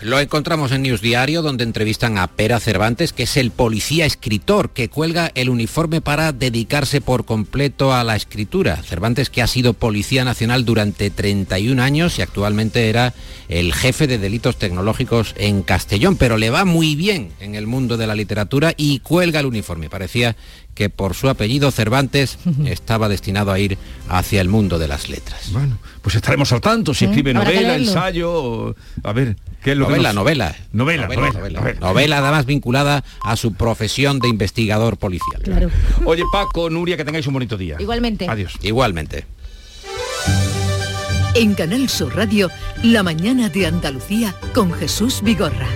[0.00, 4.70] Lo encontramos en News Diario, donde entrevistan a Pera Cervantes, que es el policía escritor
[4.70, 8.76] que cuelga el uniforme para dedicarse por completo a la escritura.
[8.76, 13.12] Cervantes, que ha sido policía nacional durante 31 años y actualmente era
[13.48, 17.96] el jefe de delitos tecnológicos en Castellón, pero le va muy bien en el mundo
[17.96, 19.90] de la literatura y cuelga el uniforme.
[19.90, 20.36] Parecía
[20.74, 23.76] que por su apellido Cervantes estaba destinado a ir
[24.08, 25.50] hacia el mundo de las letras.
[25.50, 30.10] Bueno, pues estaremos al tanto, si escribe novela, ensayo, a ver, ¿qué es lo novela,
[30.10, 31.80] que nos- novela, Novela, novela, novela, novela.
[31.80, 35.42] novela, además vinculada a su profesión de investigador policial.
[35.42, 35.70] Claro.
[36.04, 37.76] Oye, Paco, Nuria, que tengáis un bonito día.
[37.78, 38.26] Igualmente.
[38.28, 38.54] Adiós.
[38.62, 39.26] Igualmente.
[41.34, 42.50] En Canal Sur Radio,
[42.82, 45.66] La mañana de Andalucía con Jesús Vigorra.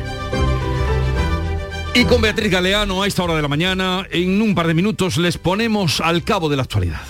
[1.95, 5.18] Y con Beatriz Galeano a esta hora de la mañana, en un par de minutos
[5.18, 7.03] les ponemos al cabo de la actualidad.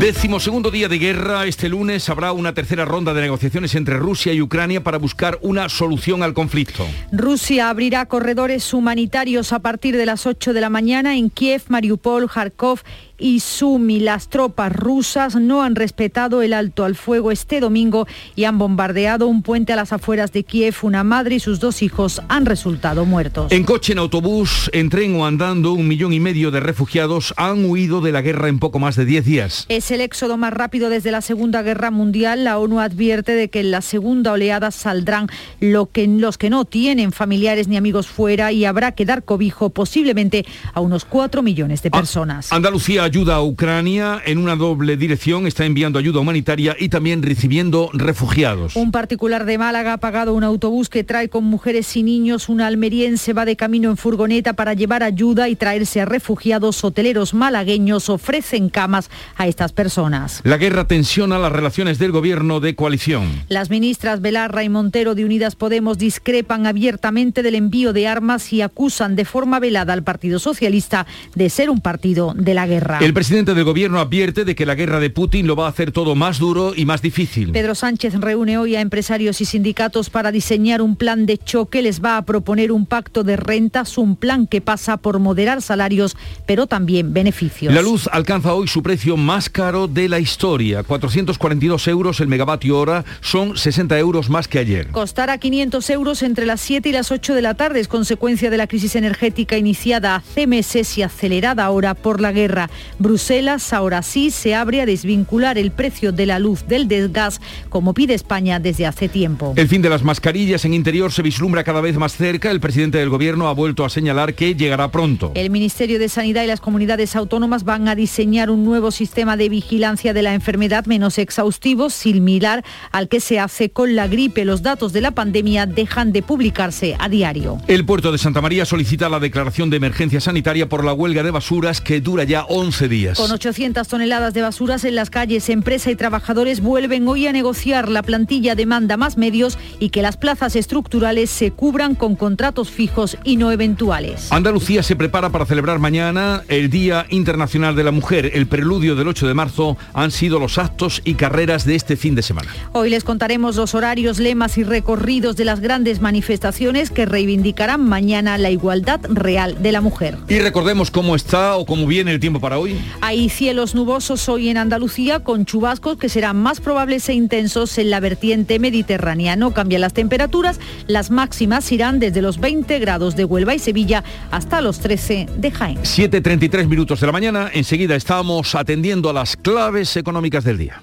[0.00, 4.32] Décimo segundo día de guerra, este lunes habrá una tercera ronda de negociaciones entre Rusia
[4.32, 6.86] y Ucrania para buscar una solución al conflicto.
[7.12, 12.30] Rusia abrirá corredores humanitarios a partir de las 8 de la mañana en Kiev, Mariupol,
[12.30, 12.80] Kharkov
[13.20, 14.00] y Sumi.
[14.00, 19.28] Las tropas rusas no han respetado el alto al fuego este domingo y han bombardeado
[19.28, 20.74] un puente a las afueras de Kiev.
[20.82, 23.52] Una madre y sus dos hijos han resultado muertos.
[23.52, 27.64] En coche, en autobús, en tren o andando, un millón y medio de refugiados han
[27.66, 29.66] huido de la guerra en poco más de 10 días.
[29.68, 32.44] Es el éxodo más rápido desde la Segunda Guerra Mundial.
[32.44, 35.28] La ONU advierte de que en la segunda oleada saldrán
[35.60, 39.70] lo que, los que no tienen familiares ni amigos fuera y habrá que dar cobijo
[39.70, 42.52] posiblemente a unos 4 millones de personas.
[42.52, 47.90] Andalucía ayuda a Ucrania en una doble dirección, está enviando ayuda humanitaria y también recibiendo
[47.92, 48.76] refugiados.
[48.76, 52.48] Un particular de Málaga ha pagado un autobús que trae con mujeres y niños.
[52.48, 56.84] Una almeriense va de camino en furgoneta para llevar ayuda y traerse a refugiados.
[56.84, 60.40] Hoteleros malagueños ofrecen camas a estas personas.
[60.44, 63.42] La guerra tensiona las relaciones del gobierno de coalición.
[63.48, 68.62] Las ministras Belarra y Montero de Unidas Podemos discrepan abiertamente del envío de armas y
[68.62, 72.99] acusan de forma velada al Partido Socialista de ser un partido de la guerra.
[73.00, 75.90] El presidente del gobierno advierte de que la guerra de Putin lo va a hacer
[75.90, 77.50] todo más duro y más difícil.
[77.50, 81.80] Pedro Sánchez reúne hoy a empresarios y sindicatos para diseñar un plan de choque.
[81.80, 86.14] Les va a proponer un pacto de rentas, un plan que pasa por moderar salarios,
[86.44, 87.72] pero también beneficios.
[87.72, 90.82] La luz alcanza hoy su precio más caro de la historia.
[90.82, 94.88] 442 euros el megavatio hora son 60 euros más que ayer.
[94.88, 97.80] Costará 500 euros entre las 7 y las 8 de la tarde.
[97.80, 102.68] Es consecuencia de la crisis energética iniciada hace meses y acelerada ahora por la guerra.
[102.98, 107.94] Bruselas ahora sí se abre a desvincular el precio de la luz del desgas, como
[107.94, 109.54] pide España desde hace tiempo.
[109.56, 112.50] El fin de las mascarillas en interior se vislumbra cada vez más cerca.
[112.50, 115.32] El presidente del gobierno ha vuelto a señalar que llegará pronto.
[115.34, 119.48] El Ministerio de Sanidad y las comunidades autónomas van a diseñar un nuevo sistema de
[119.48, 124.44] vigilancia de la enfermedad menos exhaustivo, similar al que se hace con la gripe.
[124.44, 127.58] Los datos de la pandemia dejan de publicarse a diario.
[127.66, 131.30] El puerto de Santa María solicita la declaración de emergencia sanitaria por la huelga de
[131.30, 133.18] basuras que dura ya 11 días.
[133.18, 137.88] Con 800 toneladas de basuras en las calles, empresa y trabajadores vuelven hoy a negociar.
[137.88, 143.16] La plantilla demanda más medios y que las plazas estructurales se cubran con contratos fijos
[143.24, 144.30] y no eventuales.
[144.32, 148.30] Andalucía se prepara para celebrar mañana el Día Internacional de la Mujer.
[148.34, 152.14] El preludio del 8 de marzo han sido los actos y carreras de este fin
[152.14, 152.50] de semana.
[152.72, 158.38] Hoy les contaremos los horarios, lemas y recorridos de las grandes manifestaciones que reivindicarán mañana
[158.38, 160.16] la igualdad real de la mujer.
[160.28, 162.59] Y recordemos cómo está o cómo viene el tiempo para hoy.
[163.00, 167.90] Hay cielos nubosos hoy en Andalucía con chubascos que serán más probables e intensos en
[167.90, 169.36] la vertiente mediterránea.
[169.36, 174.04] No cambian las temperaturas, las máximas irán desde los 20 grados de Huelva y Sevilla
[174.30, 175.78] hasta los 13 de Jaén.
[175.78, 180.82] 7.33 minutos de la mañana, enseguida estamos atendiendo a las claves económicas del día.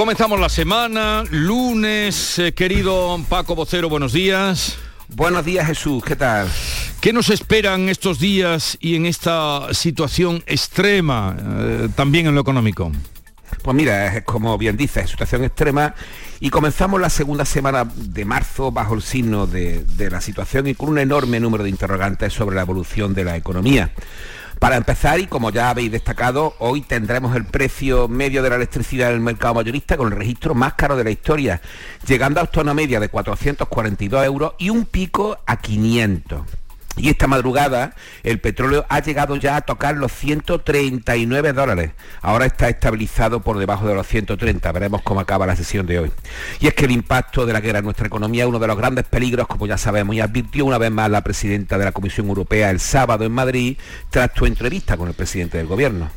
[0.00, 4.78] Comenzamos la semana, lunes, eh, querido Paco Vocero, buenos días.
[5.08, 6.48] Buenos días Jesús, ¿qué tal?
[7.02, 12.90] ¿Qué nos esperan estos días y en esta situación extrema, eh, también en lo económico?
[13.62, 15.94] Pues mira, es como bien dices, situación extrema
[16.40, 20.74] y comenzamos la segunda semana de marzo bajo el signo de, de la situación y
[20.74, 23.92] con un enorme número de interrogantes sobre la evolución de la economía.
[24.60, 29.08] Para empezar, y como ya habéis destacado, hoy tendremos el precio medio de la electricidad
[29.08, 31.62] en el mercado mayorista con el registro más caro de la historia,
[32.06, 36.42] llegando a una media de 442 euros y un pico a 500.
[37.00, 41.92] Y esta madrugada el petróleo ha llegado ya a tocar los 139 dólares.
[42.20, 44.70] Ahora está estabilizado por debajo de los 130.
[44.72, 46.10] Veremos cómo acaba la sesión de hoy.
[46.60, 48.76] Y es que el impacto de la guerra en nuestra economía es uno de los
[48.76, 52.28] grandes peligros, como ya sabemos, y advirtió una vez más la presidenta de la Comisión
[52.28, 53.78] Europea el sábado en Madrid
[54.10, 56.10] tras tu entrevista con el presidente del gobierno.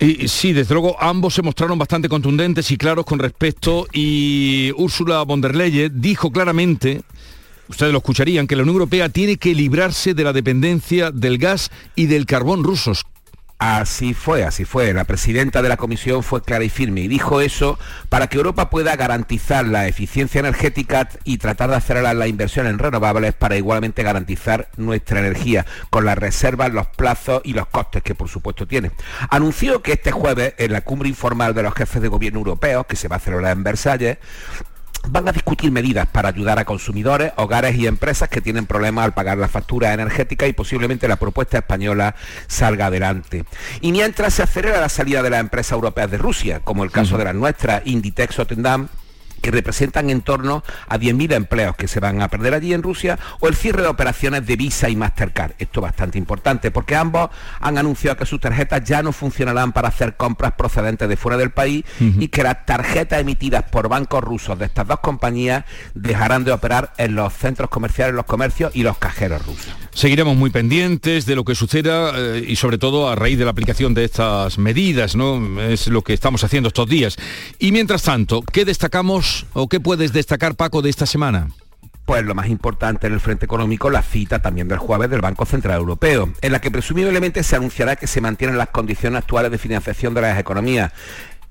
[0.00, 5.22] Y, sí, desde luego ambos se mostraron bastante contundentes y claros con respecto y Úrsula
[5.22, 7.02] von der Leyen dijo claramente
[7.68, 11.70] ustedes lo escucharían, que la Unión Europea tiene que librarse de la dependencia del gas
[11.94, 13.04] y del carbón rusos.
[13.58, 14.92] Así fue, así fue.
[14.94, 17.76] La presidenta de la comisión fue clara y firme y dijo eso
[18.08, 22.78] para que Europa pueda garantizar la eficiencia energética y tratar de acelerar la inversión en
[22.78, 28.14] renovables para igualmente garantizar nuestra energía con las reservas, los plazos y los costes que
[28.14, 28.92] por supuesto tiene.
[29.28, 32.94] Anunció que este jueves en la cumbre informal de los jefes de gobierno europeos que
[32.94, 34.18] se va a celebrar en Versalles
[35.08, 39.14] van a discutir medidas para ayudar a consumidores, hogares y empresas que tienen problemas al
[39.14, 42.14] pagar la factura energética y posiblemente la propuesta española
[42.46, 43.44] salga adelante.
[43.80, 47.18] Y mientras se acelera la salida de las empresas europeas de Rusia, como el caso
[47.18, 48.88] de las nuestras, Inditex o Tendam,
[49.40, 53.18] que representan en torno a 10.000 empleos que se van a perder allí en Rusia,
[53.40, 55.52] o el cierre de operaciones de Visa y Mastercard.
[55.58, 57.30] Esto es bastante importante porque ambos
[57.60, 61.50] han anunciado que sus tarjetas ya no funcionarán para hacer compras procedentes de fuera del
[61.50, 65.64] país y que las tarjetas emitidas por bancos rusos de estas dos compañías
[65.94, 69.72] dejarán de operar en los centros comerciales, los comercios y los cajeros rusos.
[69.92, 73.50] Seguiremos muy pendientes de lo que suceda eh, y sobre todo a raíz de la
[73.50, 75.60] aplicación de estas medidas, ¿no?
[75.60, 77.16] Es lo que estamos haciendo estos días.
[77.58, 81.48] Y mientras tanto, ¿qué destacamos o qué puedes destacar, Paco, de esta semana?
[82.08, 85.44] pues lo más importante en el frente económico, la cita también del jueves del Banco
[85.44, 89.58] Central Europeo, en la que presumiblemente se anunciará que se mantienen las condiciones actuales de
[89.58, 90.90] financiación de las economías.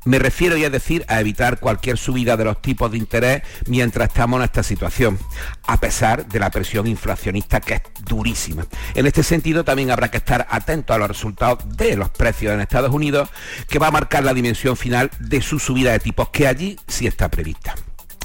[0.06, 4.10] Me refiero, ya a decir, a evitar cualquier subida de los tipos de interés mientras
[4.10, 5.20] estamos en esta situación,
[5.64, 8.66] a pesar de la presión inflacionista que es durísima.
[8.96, 12.62] En este sentido, también habrá que estar atento a los resultados de los precios en
[12.62, 13.30] Estados Unidos,
[13.68, 17.08] que va a marcar la dimensión final de su subida de tipos, que allí sí
[17.08, 17.76] está prevista.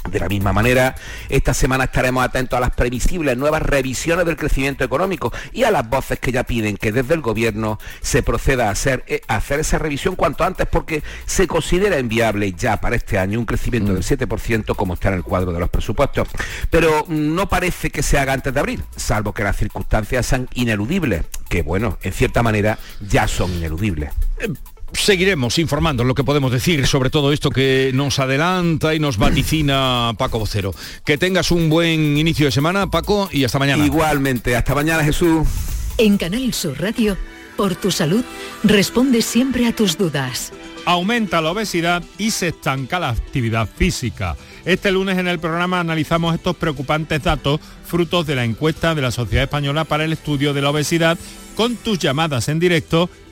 [0.09, 0.95] De la misma manera,
[1.29, 5.89] esta semana estaremos atentos a las previsibles nuevas revisiones del crecimiento económico y a las
[5.89, 9.79] voces que ya piden que desde el Gobierno se proceda a hacer, eh, hacer esa
[9.79, 14.75] revisión cuanto antes porque se considera inviable ya para este año un crecimiento del 7%
[14.75, 16.27] como está en el cuadro de los presupuestos.
[16.69, 21.23] Pero no parece que se haga antes de abril, salvo que las circunstancias sean ineludibles,
[21.47, 24.11] que bueno, en cierta manera ya son ineludibles.
[24.93, 30.13] Seguiremos informando lo que podemos decir sobre todo esto que nos adelanta y nos vaticina
[30.17, 30.73] Paco Vocero.
[31.03, 33.85] Que tengas un buen inicio de semana, Paco, y hasta mañana.
[33.85, 35.47] Igualmente, hasta mañana, Jesús.
[35.97, 37.17] En Canal Sur Radio,
[37.57, 38.23] por tu salud,
[38.63, 40.53] responde siempre a tus dudas.
[40.85, 44.35] Aumenta la obesidad y se estanca la actividad física.
[44.65, 49.11] Este lunes en el programa analizamos estos preocupantes datos frutos de la encuesta de la
[49.11, 51.17] Sociedad Española para el Estudio de la Obesidad
[51.55, 53.09] con tus llamadas en directo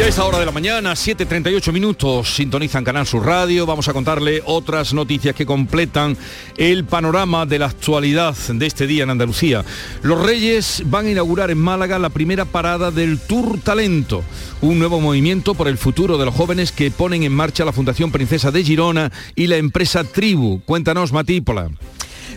[0.00, 3.66] Y a esta hora de la mañana, 7.38 minutos, sintonizan Canal Sur Radio.
[3.66, 6.16] Vamos a contarle otras noticias que completan
[6.56, 9.62] el panorama de la actualidad de este día en Andalucía.
[10.00, 14.24] Los Reyes van a inaugurar en Málaga la primera parada del Tour Talento,
[14.62, 18.10] un nuevo movimiento por el futuro de los jóvenes que ponen en marcha la Fundación
[18.10, 20.62] Princesa de Girona y la empresa Tribu.
[20.64, 21.68] Cuéntanos, Matípola.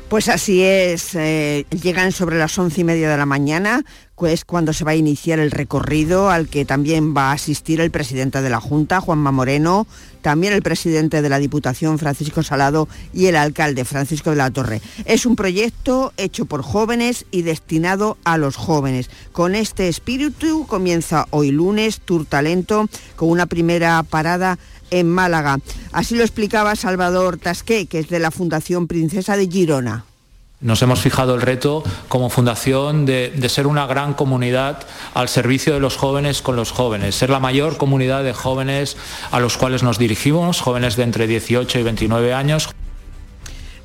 [0.09, 3.83] Pues así es, eh, llegan sobre las once y media de la mañana
[4.21, 7.91] es cuando se va a iniciar el recorrido al que también va a asistir el
[7.91, 9.87] presidente de la Junta, Juanma Moreno,
[10.21, 14.81] también el presidente de la Diputación, Francisco Salado, y el alcalde, Francisco de la Torre.
[15.05, 19.09] Es un proyecto hecho por jóvenes y destinado a los jóvenes.
[19.31, 24.57] Con este espíritu comienza hoy lunes Tour Talento con una primera parada
[24.91, 25.59] en Málaga.
[25.91, 30.05] Así lo explicaba Salvador Tasqué, que es de la Fundación Princesa de Girona.
[30.63, 35.81] Nos hemos fijado el reto como fundación de, ser una gran comunidad al servicio de
[35.81, 38.95] los jóvenes con los jóvenes, ser la mayor comunidad de jóvenes
[39.31, 42.69] a los cuales nos dirigimos, jóvenes de entre 18 y 29 años.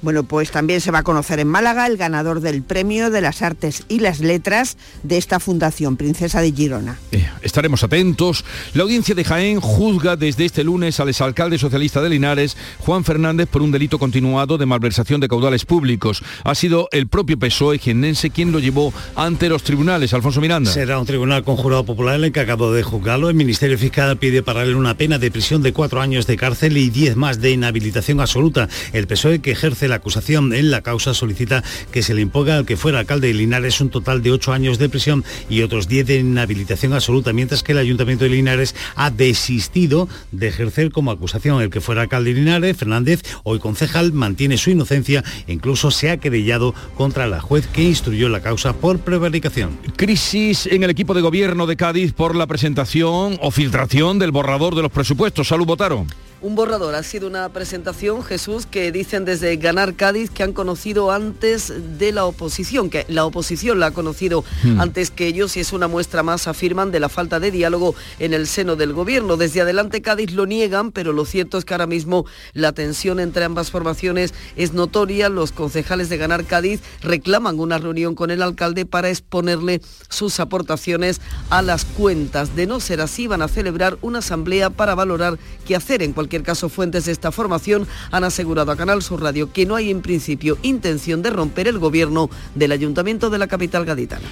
[0.01, 3.43] Bueno, pues también se va a conocer en Málaga el ganador del Premio de las
[3.43, 6.99] Artes y las Letras de esta Fundación Princesa de Girona.
[7.11, 8.45] Eh, estaremos atentos.
[8.75, 13.49] La audiencia de Jaén juzga desde este lunes al exalcalde socialista de Linares, Juan Fernández,
[13.49, 16.23] por un delito continuado de malversación de caudales públicos.
[16.45, 20.15] Ha sido el propio PSOE jiennense quien lo llevó ante los tribunales.
[20.15, 20.71] Alfonso Miranda.
[20.71, 23.31] Será un tribunal con jurado popular el encargado de juzgarlo.
[23.31, 26.77] El Ministerio Fiscal pide para él una pena de prisión de cuatro años de cárcel
[26.77, 28.69] y diez más de inhabilitación absoluta.
[28.93, 32.67] El PSOE que ejerce la acusación en la causa solicita que se le imponga al
[32.67, 36.07] que fuera alcalde de Linares un total de ocho años de prisión y otros diez
[36.07, 41.61] de inhabilitación absoluta, mientras que el Ayuntamiento de Linares ha desistido de ejercer como acusación
[41.61, 46.11] el que fuera alcalde de Linares, Fernández, hoy concejal, mantiene su inocencia e incluso se
[46.11, 49.79] ha querellado contra la juez que instruyó la causa por prevaricación.
[49.97, 54.75] Crisis en el equipo de gobierno de Cádiz por la presentación o filtración del borrador
[54.75, 55.49] de los presupuestos.
[55.49, 56.07] Salud, votaron.
[56.41, 61.11] Un borrador, ha sido una presentación, Jesús, que dicen desde Ganar Cádiz que han conocido
[61.11, 64.81] antes de la oposición, que la oposición la ha conocido hmm.
[64.81, 68.35] antes que ellos y es una muestra más, afirman, de la falta de diálogo en
[68.35, 69.37] el seno del gobierno.
[69.37, 73.45] Desde adelante Cádiz lo niegan, pero lo cierto es que ahora mismo la tensión entre
[73.45, 75.29] ambas formaciones es notoria.
[75.31, 81.21] Los concejales de Ganar Cádiz reclaman una reunión con el alcalde para exponerle sus aportaciones
[81.51, 82.55] a las cuentas.
[82.55, 85.37] De no ser así, van a celebrar una asamblea para valorar
[85.67, 89.23] qué hacer en cualquier cualquier caso, fuentes de esta formación han asegurado a Canal Sur
[89.23, 93.47] Radio que no hay en principio intención de romper el gobierno del Ayuntamiento de la
[93.47, 94.29] capital gaditana.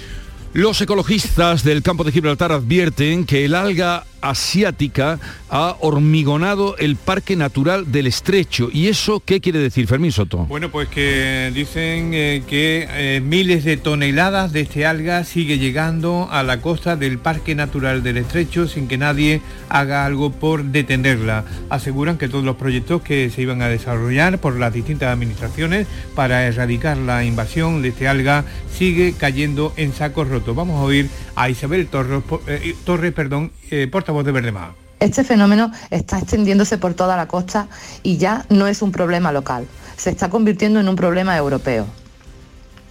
[0.56, 5.18] Los ecologistas del campo de Gibraltar advierten que el alga asiática
[5.50, 8.70] ha hormigonado el Parque Natural del Estrecho.
[8.72, 10.38] ¿Y eso qué quiere decir, Fermín Soto?
[10.46, 16.28] Bueno, pues que dicen eh, que eh, miles de toneladas de este alga sigue llegando
[16.30, 21.44] a la costa del Parque Natural del Estrecho sin que nadie haga algo por detenerla.
[21.68, 26.46] Aseguran que todos los proyectos que se iban a desarrollar por las distintas administraciones para
[26.46, 30.45] erradicar la invasión de este alga sigue cayendo en sacos rotos.
[30.54, 33.52] Vamos a oír a Isabel Torres, eh, Torres perdón,
[33.90, 34.70] portavoz de Verdemar.
[34.98, 37.68] Este fenómeno está extendiéndose por toda la costa
[38.02, 39.66] y ya no es un problema local,
[39.96, 41.86] se está convirtiendo en un problema europeo.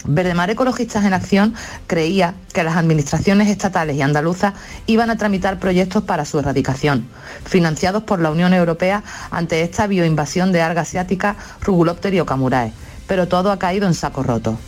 [0.07, 1.55] Verdemar Ecologistas en Acción
[1.87, 4.53] creía que las administraciones estatales y andaluzas
[4.85, 7.07] iban a tramitar proyectos para su erradicación,
[7.43, 12.71] financiados por la Unión Europea ante esta bioinvasión de alga asiática Rugulopterio camurae,
[13.07, 14.59] pero todo ha caído en saco roto.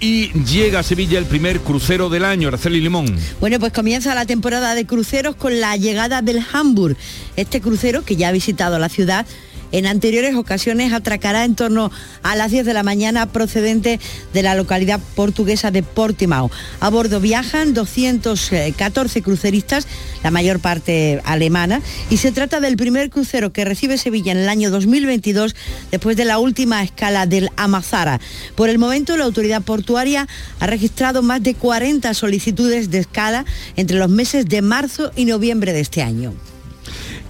[0.00, 3.18] Y llega a Sevilla el primer crucero del año, Araceli Limón.
[3.40, 6.96] Bueno, pues comienza la temporada de cruceros con la llegada del Hamburg.
[7.34, 9.26] Este crucero, que ya ha visitado la ciudad,
[9.72, 11.90] en anteriores ocasiones atracará en torno
[12.22, 14.00] a las 10 de la mañana procedente
[14.32, 16.50] de la localidad portuguesa de Portimao.
[16.80, 19.86] A bordo viajan 214 cruceristas,
[20.22, 24.48] la mayor parte alemana, y se trata del primer crucero que recibe Sevilla en el
[24.48, 25.54] año 2022
[25.90, 28.20] después de la última escala del Amazara.
[28.54, 30.26] Por el momento la autoridad portuaria
[30.60, 33.44] ha registrado más de 40 solicitudes de escala
[33.76, 36.34] entre los meses de marzo y noviembre de este año.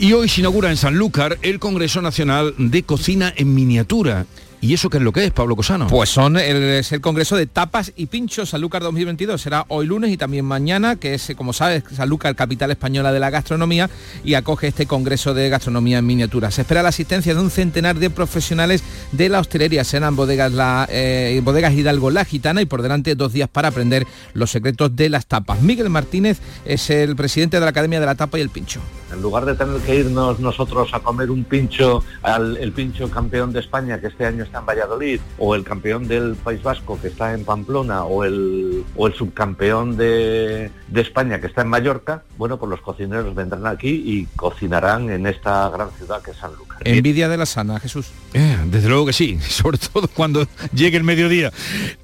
[0.01, 4.27] Y hoy se inaugura en Sanlúcar el Congreso Nacional de Cocina en Miniatura.
[4.61, 5.89] ¿Y eso qué es lo que es, Pablo Cosano?
[5.89, 9.41] Pues son es el Congreso de Tapas y Pinchos Sanlúcar 2022.
[9.41, 13.31] Será hoy lunes y también mañana, que es, como sabes, Sanlúcar, capital española de la
[13.31, 13.91] gastronomía,
[14.23, 16.53] y acoge este Congreso de Gastronomía en Miniatura.
[16.53, 19.83] Se espera la asistencia de un centenar de profesionales de la hostelería.
[19.83, 24.07] Serán bodegas, la, eh, bodegas Hidalgo La Gitana y por delante dos días para aprender
[24.33, 25.61] los secretos de las tapas.
[25.61, 28.81] Miguel Martínez es el presidente de la Academia de la Tapa y el Pincho.
[29.13, 33.53] En lugar de tener que irnos nosotros a comer un pincho, al el pincho campeón
[33.53, 37.09] de España, que este año está en Valladolid, o el campeón del País Vasco que
[37.09, 38.85] está en Pamplona, o el,
[39.17, 44.27] subcampeón de, de España que está en Mallorca, bueno, pues los cocineros vendrán aquí y
[44.37, 46.68] cocinarán en esta gran ciudad que es San Lucas.
[46.85, 48.07] Envidia de la sana, Jesús.
[48.35, 51.53] Eh, desde luego que sí, sobre todo cuando llegue el mediodía.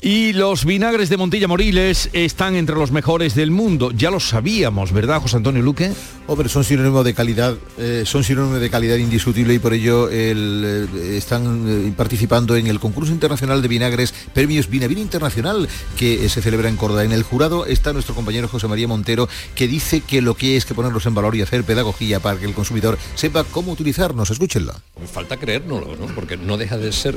[0.01, 3.91] Y los vinagres de Montilla Moriles están entre los mejores del mundo.
[3.93, 5.93] Ya lo sabíamos, ¿verdad, José Antonio Luque?
[6.27, 10.89] Hombre, son sinónimo de calidad, eh, son sinónimo de calidad indiscutible y por ello el,
[10.95, 15.69] eh, están participando en el concurso internacional de vinagres, premios Vinavina Internacional,
[15.99, 17.05] que se celebra en Córdoba.
[17.05, 20.65] En el jurado está nuestro compañero José María Montero, que dice que lo que es
[20.65, 24.31] que ponerlos en valor y hacer pedagogía para que el consumidor sepa cómo utilizarnos.
[24.65, 25.11] Escúchenla.
[25.13, 26.07] Falta creérnoslo, ¿no?
[26.15, 27.17] porque no deja de ser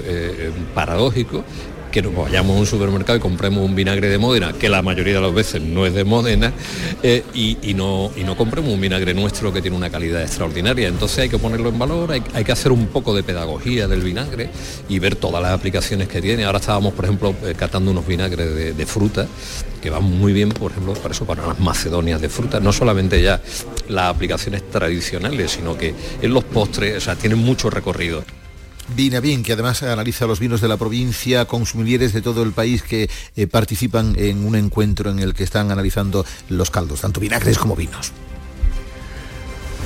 [0.74, 1.44] paradójico
[1.92, 5.16] que nos vayamos a un supermercado y compremos un vinagre de Módena, que la mayoría
[5.16, 6.54] de las veces no es de Módena,
[7.04, 10.88] eh, y, no, y no compremos un vinagre nuestro que tiene una calidad extraordinaria.
[10.88, 14.50] Entonces hay que ponerlo en valor, hay, que hacer un poco de pedagogía del vinagre
[14.90, 16.46] y ver todas las aplicaciones que tiene.
[16.46, 19.28] Ahora estábamos, por ejemplo, eh, catando unos vinagres de, de fruta
[19.88, 23.22] que van muy bien, por ejemplo, para eso, para las macedonias de fruta, no solamente
[23.22, 23.42] ya
[23.88, 28.26] las aplicaciones tradicionales, sino que en los postres, o sea, tienen mucho recorrido.
[28.98, 32.84] Vina Bien, que además analiza los vinos de la provincia, consumidores de todo el país
[32.84, 37.58] que eh, participan en un encuentro en el que están analizando los caldos, tanto vinagres
[37.58, 38.12] como vinos.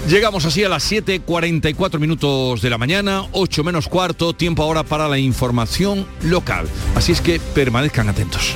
[0.08, 5.08] Llegamos así a las 7.44 minutos de la mañana, 8 menos cuarto, tiempo ahora para
[5.08, 6.68] la información local.
[6.96, 8.56] Así es que permanezcan atentos.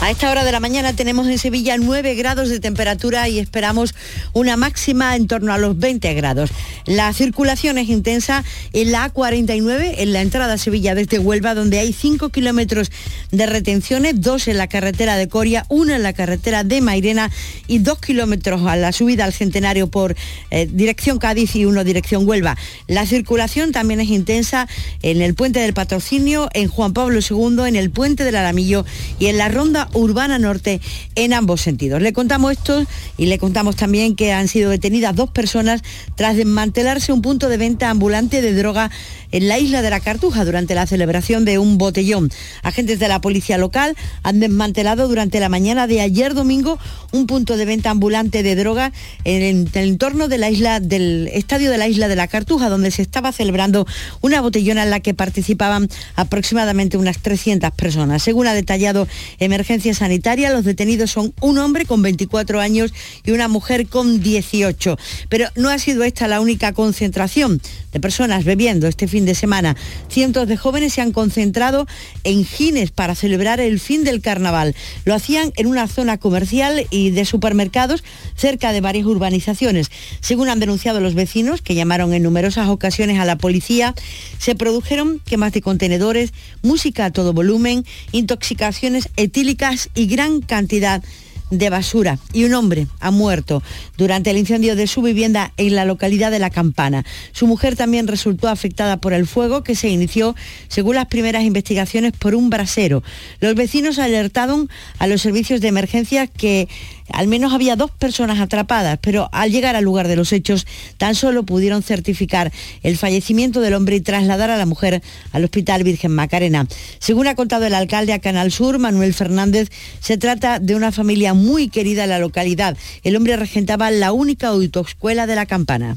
[0.00, 3.96] A esta hora de la mañana tenemos en Sevilla 9 grados de temperatura y esperamos
[4.32, 6.50] una máxima en torno a los 20 grados.
[6.86, 11.80] La circulación es intensa en la A49, en la entrada a Sevilla desde Huelva, donde
[11.80, 12.92] hay 5 kilómetros
[13.32, 17.32] de retenciones, dos en la carretera de Coria, una en la carretera de Mairena
[17.66, 20.14] y dos kilómetros a la subida al Centenario por
[20.50, 22.56] eh, dirección Cádiz y uno dirección Huelva.
[22.86, 24.68] La circulación también es intensa
[25.02, 28.86] en el puente del Patrocinio, en Juan Pablo II, en el puente del Aramillo
[29.18, 30.80] y en la ronda Urbana Norte
[31.14, 32.02] en ambos sentidos.
[32.02, 32.84] Le contamos esto
[33.16, 35.82] y le contamos también que han sido detenidas dos personas
[36.14, 38.90] tras desmantelarse un punto de venta ambulante de droga
[39.32, 42.30] en la isla de la Cartuja durante la celebración de un botellón.
[42.62, 46.78] Agentes de la policía local han desmantelado durante la mañana de ayer domingo
[47.12, 48.92] un punto de venta ambulante de droga
[49.24, 52.90] en el entorno de la isla del estadio de la isla de la Cartuja, donde
[52.90, 53.86] se estaba celebrando
[54.20, 58.22] una botellona en la que participaban aproximadamente unas 300 personas.
[58.22, 59.08] Según ha detallado
[59.38, 62.92] Emergencia Sanitaria, los detenidos son un hombre con 24 años
[63.24, 64.98] y una mujer con 18.
[65.28, 67.60] Pero no ha sido esta la única concentración
[67.92, 69.76] de personas bebiendo este fin de semana.
[70.08, 71.86] Cientos de jóvenes se han concentrado
[72.24, 74.74] en Gines para celebrar el fin del carnaval.
[75.04, 78.04] Lo hacían en una zona comercial y de supermercados
[78.36, 79.90] cerca de varias urbanizaciones.
[80.20, 83.94] Según han denunciado los vecinos, que llamaron en numerosas ocasiones a la policía,
[84.38, 91.02] se produjeron quemas de contenedores, música a todo volumen, intoxicaciones etílicas y gran cantidad
[91.50, 93.62] de basura y un hombre ha muerto
[93.96, 97.04] durante el incendio de su vivienda en la localidad de La Campana.
[97.32, 100.34] Su mujer también resultó afectada por el fuego que se inició,
[100.68, 103.02] según las primeras investigaciones, por un brasero.
[103.40, 104.68] Los vecinos alertaron
[104.98, 106.68] a los servicios de emergencia que
[107.12, 111.14] al menos había dos personas atrapadas, pero al llegar al lugar de los hechos tan
[111.14, 112.52] solo pudieron certificar
[112.82, 115.02] el fallecimiento del hombre y trasladar a la mujer
[115.32, 116.66] al Hospital Virgen Macarena.
[116.98, 121.34] Según ha contado el alcalde a Canal Sur, Manuel Fernández, se trata de una familia
[121.34, 122.76] muy querida en la localidad.
[123.02, 125.96] El hombre regentaba la única autoescuela de la campana.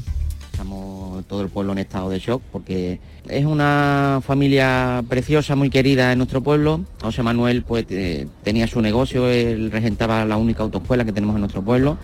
[1.32, 6.18] Todo el pueblo en estado de shock porque es una familia preciosa, muy querida en
[6.18, 6.82] nuestro pueblo.
[7.00, 11.40] José Manuel pues eh, tenía su negocio, él regentaba la única autoescuela que tenemos en
[11.40, 11.96] nuestro pueblo.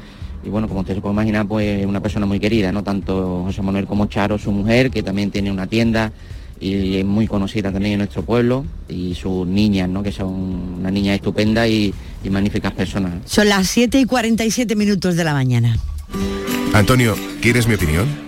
[0.43, 3.61] Y bueno, como usted se puede imaginar, pues una persona muy querida, no tanto José
[3.61, 6.11] Manuel como Charo, su mujer, que también tiene una tienda
[6.59, 10.03] y es muy conocida también en nuestro pueblo, y sus niñas, ¿no?
[10.03, 10.29] que son
[10.81, 11.93] una niña estupenda y,
[12.25, 13.13] y magníficas personas.
[13.27, 15.77] Son las 7 y 47 minutos de la mañana.
[16.73, 18.28] Antonio, ¿quieres mi opinión?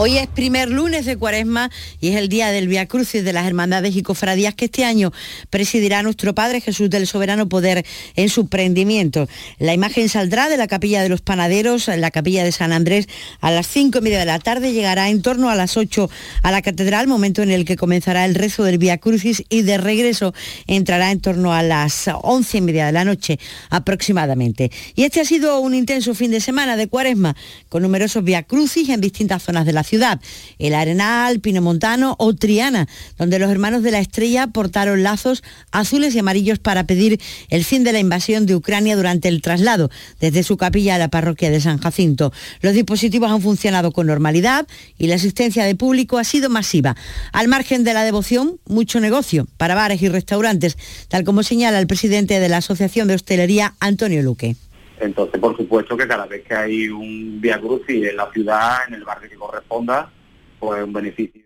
[0.00, 3.48] Hoy es primer lunes de Cuaresma y es el día del Via Crucis de las
[3.48, 5.12] Hermandades y Cofradías que este año
[5.50, 7.84] presidirá nuestro Padre Jesús del Soberano Poder
[8.14, 9.28] en su prendimiento.
[9.58, 13.08] La imagen saldrá de la Capilla de los Panaderos, en la Capilla de San Andrés,
[13.40, 16.08] a las cinco y media de la tarde, llegará en torno a las 8
[16.44, 19.78] a la Catedral, momento en el que comenzará el rezo del Via Crucis y de
[19.78, 20.32] regreso
[20.68, 24.70] entrará en torno a las once y media de la noche aproximadamente.
[24.94, 27.34] Y este ha sido un intenso fin de semana de Cuaresma,
[27.68, 30.20] con numerosos Via Crucis en distintas zonas de la ciudad,
[30.58, 32.86] el Arenal, Pinomontano o Triana,
[33.16, 37.84] donde los hermanos de la Estrella portaron lazos azules y amarillos para pedir el fin
[37.84, 41.60] de la invasión de Ucrania durante el traslado desde su capilla a la parroquia de
[41.60, 42.32] San Jacinto.
[42.60, 44.66] Los dispositivos han funcionado con normalidad
[44.98, 46.96] y la asistencia de público ha sido masiva.
[47.32, 50.76] Al margen de la devoción, mucho negocio para bares y restaurantes,
[51.08, 54.56] tal como señala el presidente de la Asociación de Hostelería, Antonio Luque.
[55.00, 58.94] Entonces, por supuesto que cada vez que hay un Via Crucis en la ciudad, en
[58.94, 60.10] el barrio que corresponda,
[60.58, 61.42] pues un beneficio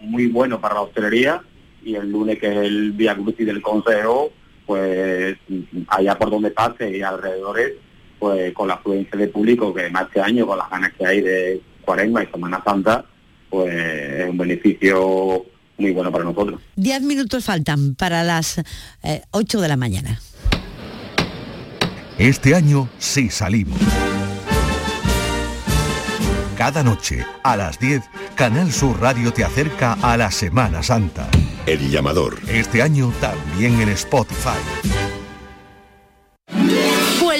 [0.00, 1.42] muy bueno para la hostelería
[1.82, 4.32] y el lunes que es el Via Crucis del Consejo,
[4.66, 5.36] pues
[5.88, 7.72] allá por donde pase y alrededores,
[8.18, 11.20] pues con la afluencia de público que más este año, con las ganas que hay
[11.20, 13.04] de Cuaresma y Semana Santa,
[13.50, 15.44] pues es un beneficio
[15.76, 16.60] muy bueno para nosotros.
[16.76, 18.58] Diez minutos faltan para las
[19.02, 20.18] eh, 8 de la mañana.
[22.18, 23.78] Este año sí salimos.
[26.56, 28.02] Cada noche, a las 10,
[28.36, 31.26] Canal Sur Radio te acerca a la Semana Santa.
[31.66, 32.38] El llamador.
[32.46, 34.60] Este año también en Spotify.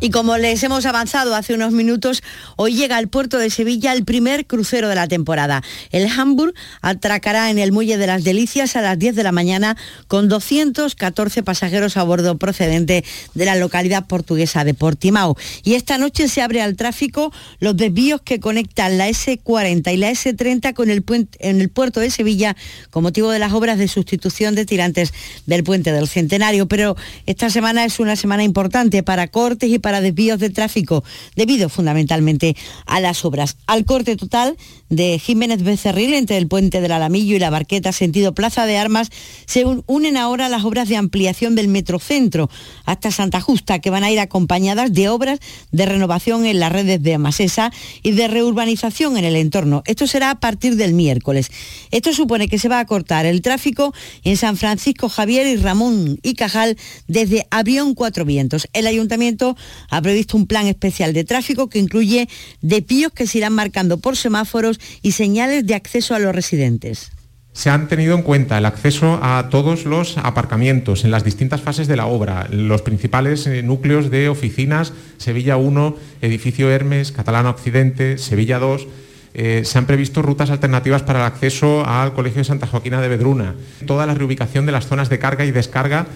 [0.00, 2.22] Y como les hemos avanzado hace unos minutos,
[2.54, 5.64] hoy llega al puerto de Sevilla el primer crucero de la temporada.
[5.90, 9.76] El Hamburg atracará en el Muelle de las Delicias a las 10 de la mañana
[10.06, 15.36] con 214 pasajeros a bordo procedente de la localidad portuguesa de Portimao.
[15.64, 20.12] Y esta noche se abre al tráfico los desvíos que conectan la S40 y la
[20.12, 22.54] S30 con el puente, en el puerto de Sevilla
[22.90, 25.12] con motivo de las obras de sustitución de tirantes
[25.46, 26.68] del puente del Centenario.
[26.68, 26.96] Pero
[27.26, 31.04] esta semana es una semana importante para cortes y para desvíos de tráfico,
[31.36, 33.56] debido fundamentalmente a las obras.
[33.66, 34.56] Al corte total
[34.88, 39.10] de Jiménez Becerril entre el puente del Alamillo y la Barqueta sentido Plaza de Armas
[39.46, 42.48] se unen ahora las obras de ampliación del Metrocentro
[42.84, 45.40] hasta Santa Justa, que van a ir acompañadas de obras
[45.72, 47.72] de renovación en las redes de Amasesa
[48.02, 49.82] y de reurbanización en el entorno.
[49.86, 51.50] Esto será a partir del miércoles.
[51.90, 53.92] Esto supone que se va a cortar el tráfico
[54.24, 56.76] en San Francisco Javier y Ramón y Cajal
[57.06, 58.68] desde Avión Cuatro Vientos.
[58.72, 59.56] El ayuntamiento
[59.90, 62.28] ha previsto un plan especial de tráfico que incluye
[62.60, 67.10] desvíos que se irán marcando por semáforos y señales de acceso a los residentes.
[67.52, 71.88] Se han tenido en cuenta el acceso a todos los aparcamientos en las distintas fases
[71.88, 78.16] de la obra, los principales eh, núcleos de oficinas, Sevilla 1, edificio Hermes, Catalano Occidente,
[78.18, 78.86] Sevilla 2.
[79.34, 83.08] Eh, se han previsto rutas alternativas para el acceso al Colegio de Santa Joaquina de
[83.08, 83.56] Vedruna,
[83.86, 86.06] toda la reubicación de las zonas de carga y descarga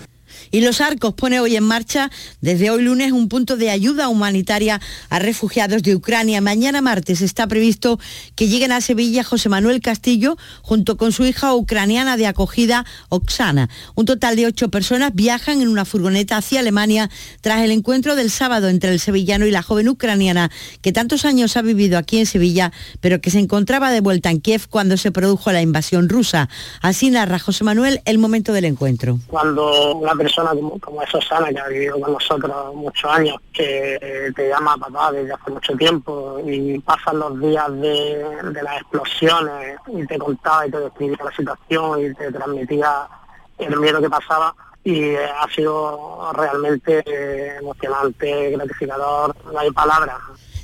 [0.52, 2.10] y Los Arcos pone hoy en marcha,
[2.42, 6.42] desde hoy lunes, un punto de ayuda humanitaria a refugiados de Ucrania.
[6.42, 7.98] Mañana martes está previsto
[8.36, 13.70] que lleguen a Sevilla José Manuel Castillo junto con su hija ucraniana de acogida, Oksana.
[13.94, 17.08] Un total de ocho personas viajan en una furgoneta hacia Alemania
[17.40, 20.50] tras el encuentro del sábado entre el sevillano y la joven ucraniana
[20.82, 24.42] que tantos años ha vivido aquí en Sevilla, pero que se encontraba de vuelta en
[24.42, 26.50] Kiev cuando se produjo la invasión rusa.
[26.82, 29.18] Así narra José Manuel el momento del encuentro.
[29.28, 34.32] Cuando la persona como, como es Susana, que ha vivido con nosotros muchos años, que
[34.34, 39.78] te llama papá desde hace mucho tiempo y pasan los días de, de las explosiones
[39.86, 43.08] y te contaba y te describía la situación y te transmitía
[43.58, 50.18] el miedo que pasaba y eh, ha sido realmente eh, emocionante, gratificador, no hay palabras.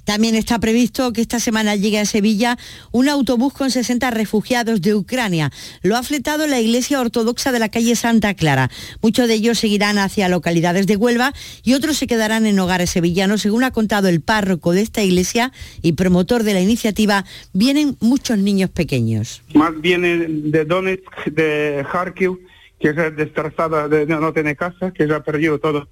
[0.08, 2.56] También está previsto que esta semana llegue a Sevilla
[2.92, 5.50] un autobús con 60 refugiados de Ucrania.
[5.82, 8.70] Lo ha fletado la Iglesia Ortodoxa de la calle Santa Clara.
[9.02, 13.42] Muchos de ellos seguirán hacia localidades de Huelva y otros se quedarán en hogares sevillanos.
[13.42, 15.52] Según ha contado el párroco de esta iglesia
[15.82, 19.42] y promotor de la iniciativa, vienen muchos niños pequeños.
[19.52, 22.38] Más vienen de Donetsk, de Kharkiv,
[22.80, 25.86] que es destrozada, de, no tiene casa, que ya ha perdido todo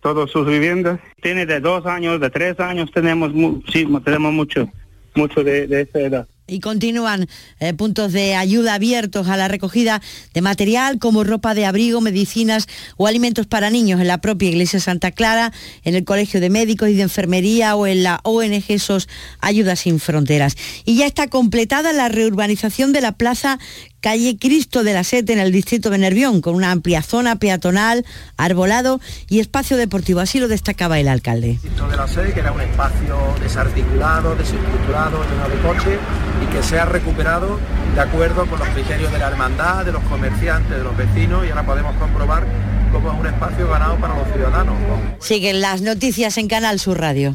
[0.00, 1.00] todas sus viviendas.
[1.22, 3.32] Tiene de dos años, de tres años, tenemos,
[3.72, 4.68] sí, tenemos mucho,
[5.14, 7.28] mucho de, de esa edad y continúan
[7.60, 10.02] eh, puntos de ayuda abiertos a la recogida
[10.34, 14.80] de material como ropa de abrigo, medicinas o alimentos para niños en la propia Iglesia
[14.80, 15.52] Santa Clara,
[15.84, 19.08] en el Colegio de Médicos y de Enfermería o en la ONG SOS
[19.40, 20.56] Ayudas Sin Fronteras.
[20.84, 23.58] Y ya está completada la reurbanización de la plaza
[24.00, 28.04] calle Cristo de la Sete en el distrito de Nervión, con una amplia zona peatonal,
[28.36, 30.20] arbolado y espacio deportivo.
[30.20, 31.58] Así lo destacaba el alcalde.
[31.62, 35.98] de la Sete, que era un espacio desarticulado, desestructurado, lleno de coches
[36.42, 37.58] y que se ha recuperado
[37.94, 41.50] de acuerdo con los criterios de la hermandad, de los comerciantes, de los vecinos y
[41.50, 42.44] ahora podemos comprobar
[42.92, 44.74] cómo es un espacio ganado para los ciudadanos.
[45.20, 47.34] Siguen las noticias en Canal Sur Radio.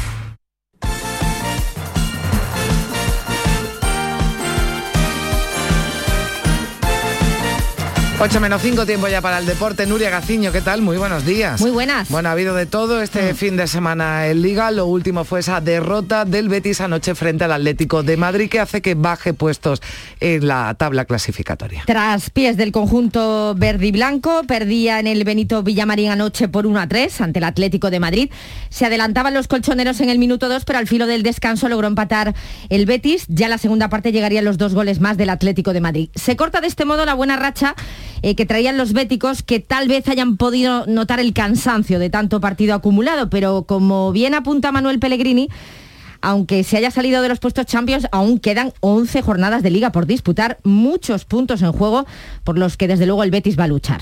[8.23, 9.87] 8 menos 5, tiempo ya para el deporte.
[9.87, 10.83] Nuria Gaciño, ¿qué tal?
[10.83, 11.59] Muy buenos días.
[11.59, 12.07] Muy buenas.
[12.09, 13.35] Bueno, ha habido de todo este mm.
[13.35, 14.69] fin de semana en Liga.
[14.69, 18.83] Lo último fue esa derrota del Betis anoche frente al Atlético de Madrid que hace
[18.83, 19.81] que baje puestos
[20.19, 21.81] en la tabla clasificatoria.
[21.87, 26.79] Tras pies del conjunto verde y blanco, perdía en el Benito Villamarín anoche por 1
[26.79, 28.29] a 3 ante el Atlético de Madrid.
[28.69, 32.35] Se adelantaban los colchoneros en el minuto 2, pero al filo del descanso logró empatar
[32.69, 33.25] el Betis.
[33.29, 36.09] Ya la segunda parte llegarían los dos goles más del Atlético de Madrid.
[36.13, 37.75] Se corta de este modo la buena racha
[38.21, 42.39] eh, que traían los béticos que tal vez hayan podido notar el cansancio de tanto
[42.39, 45.49] partido acumulado, pero como bien apunta Manuel Pellegrini,
[46.21, 50.05] aunque se haya salido de los puestos Champions, aún quedan 11 jornadas de liga por
[50.05, 52.05] disputar, muchos puntos en juego
[52.43, 54.01] por los que desde luego el Betis va a luchar.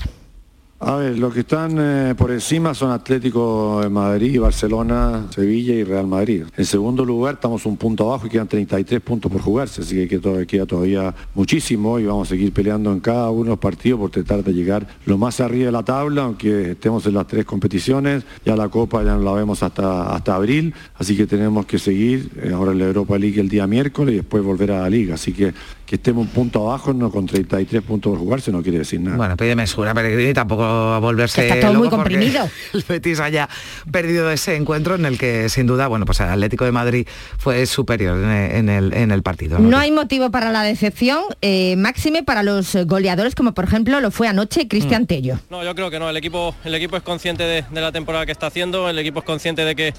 [0.82, 5.84] A ver, los que están eh, por encima son Atlético de Madrid, Barcelona, Sevilla y
[5.84, 6.44] Real Madrid.
[6.56, 10.46] En segundo lugar estamos un punto abajo y quedan 33 puntos por jugarse, así que
[10.46, 14.10] queda todavía muchísimo y vamos a seguir peleando en cada uno de los partidos por
[14.10, 18.24] tratar de llegar lo más arriba de la tabla, aunque estemos en las tres competiciones,
[18.46, 22.30] ya la Copa ya no la vemos hasta, hasta abril, así que tenemos que seguir,
[22.42, 25.16] eh, ahora en la Europa League el día miércoles y después volver a la Liga,
[25.16, 25.52] así que
[25.90, 29.16] que estemos un punto abajo, no con 33 puntos por jugarse, no quiere decir nada.
[29.16, 32.48] Bueno, pide mesura, Pellegrini, tampoco a volverse está todo muy comprimido.
[32.72, 33.48] El Betis haya
[33.90, 37.06] perdido ese encuentro en el que, sin duda, bueno, pues el Atlético de Madrid
[37.38, 39.58] fue superior en el, en el partido.
[39.58, 44.10] No, hay motivo para la decepción, eh, máxime para los goleadores, como por ejemplo lo
[44.10, 45.06] fue anoche Cristian mm.
[45.06, 45.38] Tello.
[45.50, 48.32] No, yo creo que no, el equipo, el equipo es consciente de la temporada que
[48.32, 49.94] está haciendo, el equipo es consciente de que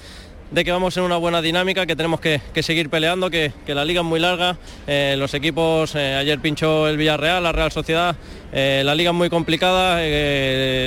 [0.52, 4.02] de que vamos en una buena dinámica, que tenemos que, seguir peleando, que, la liga
[4.02, 8.14] es muy larga, eh, los equipos, eh, ayer pinchó el Villarreal, la Real Sociedad,
[8.52, 9.96] eh, la liga es muy complicada,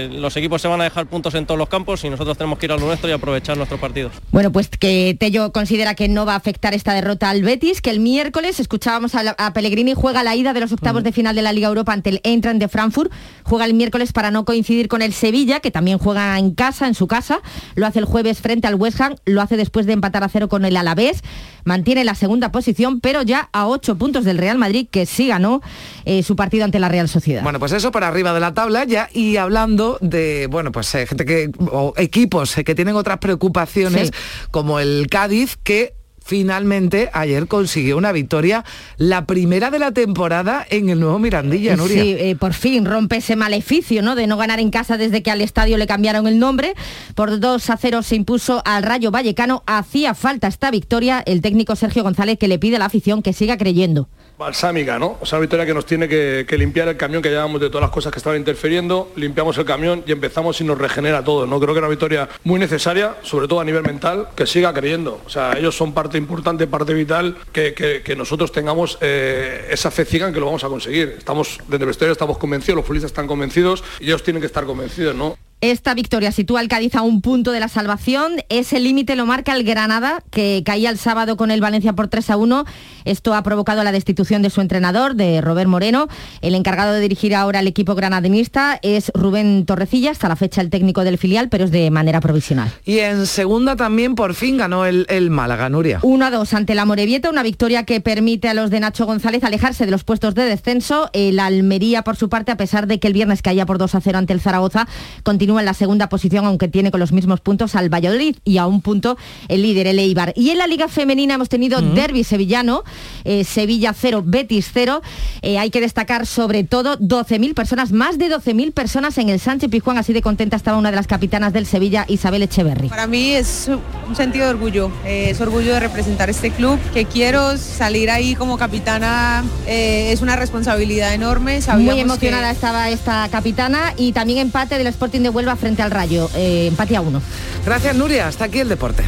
[0.10, 2.68] los equipos se van a dejar puntos en todos los campos y nosotros tenemos que
[2.68, 4.14] ir a lo nuestro y aprovechar nuestros partidos.
[4.32, 7.90] Bueno, pues que Tello considera que no va a afectar esta derrota al Betis, que
[7.90, 11.54] el miércoles escuchábamos a, Pellegrini, juega la ida de los octavos de final de la
[11.54, 13.12] Liga Europa ante el Eintracht de Frankfurt,
[13.44, 16.94] juega el miércoles para no coincidir con el Sevilla, que también juega en casa, en
[16.94, 17.40] su casa,
[17.74, 20.48] lo hace el jueves frente al West Ham, lo hace después de empatar a cero
[20.48, 21.22] con el Alavés,
[21.64, 25.62] mantiene la segunda posición, pero ya a ocho puntos del Real Madrid, que sí ganó
[26.06, 27.44] eh, su partido ante la Real Sociedad.
[27.44, 31.08] Bueno, pues eso para arriba de la tabla ya y hablando de, bueno, pues eh,
[31.08, 34.12] gente que, o equipos eh, que tienen otras preocupaciones,
[34.52, 35.94] como el Cádiz, que
[36.26, 38.66] finalmente ayer consiguió una victoria,
[38.98, 42.02] la primera de la temporada en el nuevo Mirandilla, Nuria.
[42.02, 44.16] Sí, por fin rompe ese maleficio, ¿no?
[44.16, 46.74] De no ganar en casa desde que al estadio le cambiaron el nombre.
[47.14, 49.64] Por 2 a 0 se impuso al Rayo Vallecano.
[49.68, 53.32] Hacía falta esta victoria el técnico Sergio González que le pide a la afición que
[53.32, 54.10] siga creyendo.
[54.38, 55.18] Balsámica, ¿no?
[55.22, 57.82] O sea, una victoria que nos tiene que, limpiar el camión que llevamos de todas
[57.82, 61.60] las cosas que estaban interfiriendo, limpiamos el camión y empezamos y nos regenera todo, ¿no?
[61.60, 65.22] Creo que era una victoria muy necesaria, sobre todo a nivel mental, que siga creyendo.
[65.26, 70.34] O sea, ellos son parte importante, parte vital, que, nosotros tengamos eh, esa fe en
[70.34, 71.16] que lo vamos a conseguir.
[71.18, 74.66] Estamos, desde el vestuario estamos convencidos, los futbolistas están convencidos y ellos tienen que estar
[74.66, 75.38] convencidos, ¿no?
[75.72, 78.34] Esta victoria sitúa al Cádiz a un punto de la salvación.
[78.50, 82.30] Ese límite lo marca el Granada, que caía el sábado con el Valencia por 3
[82.30, 82.66] a 1.
[83.04, 86.08] Esto ha provocado la destitución de su entrenador, de Robert Moreno.
[86.42, 90.70] El encargado de dirigir ahora el equipo granadinista es Rubén Torrecilla, hasta la fecha el
[90.70, 92.72] técnico del filial, pero es de manera provisional.
[92.86, 95.98] Y en segunda también por fin ganó el, el Málaga, Nuria.
[96.04, 99.44] 1 a 2 ante la Morevieta, una victoria que permite a los de Nacho González
[99.44, 101.10] alejarse de los puestos de descenso.
[101.14, 104.02] El Almería, por su parte, a pesar de que el viernes caía por 2 a
[104.02, 104.88] 0 ante el Zaragoza,
[105.24, 108.66] continúa en la segunda posición, aunque tiene con los mismos puntos al Valladolid y a
[108.68, 110.34] un punto el líder, el Eibar.
[110.36, 112.84] Y en la Liga Femenina hemos tenido derby sevillano,
[113.24, 115.02] eh, Sevilla 0, Betis 0.
[115.42, 119.70] Eh, hay que destacar sobre todo 12.000 personas, más de 12.000 personas en el Sánchez
[119.70, 119.98] Pizjuán.
[119.98, 122.90] Así de contenta estaba una de las capitanas del Sevilla, Isabel Echeverry.
[122.90, 123.70] Para mí es
[124.08, 128.36] un sentido de orgullo, eh, es orgullo de representar este club, que quiero salir ahí
[128.36, 131.54] como capitana, eh, es una responsabilidad enorme.
[131.54, 135.82] Muy sabíamos emocionada que- estaba esta capitana y también empate del Sporting de Huelva frente
[135.82, 137.22] al Rayo, eh, empate a uno.
[137.66, 138.28] Gracias, Nuria.
[138.28, 139.04] Hasta aquí el deporte.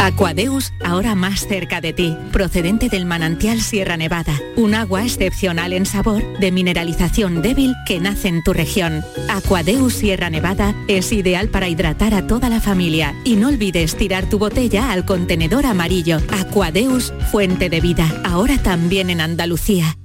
[0.00, 5.86] Aquadeus, ahora más cerca de ti, procedente del manantial Sierra Nevada, un agua excepcional en
[5.86, 9.04] sabor, de mineralización débil que nace en tu región.
[9.28, 14.28] Aquadeus Sierra Nevada es ideal para hidratar a toda la familia y no olvides tirar
[14.28, 16.18] tu botella al contenedor amarillo.
[16.30, 19.96] Aquadeus, fuente de vida, ahora también en Andalucía.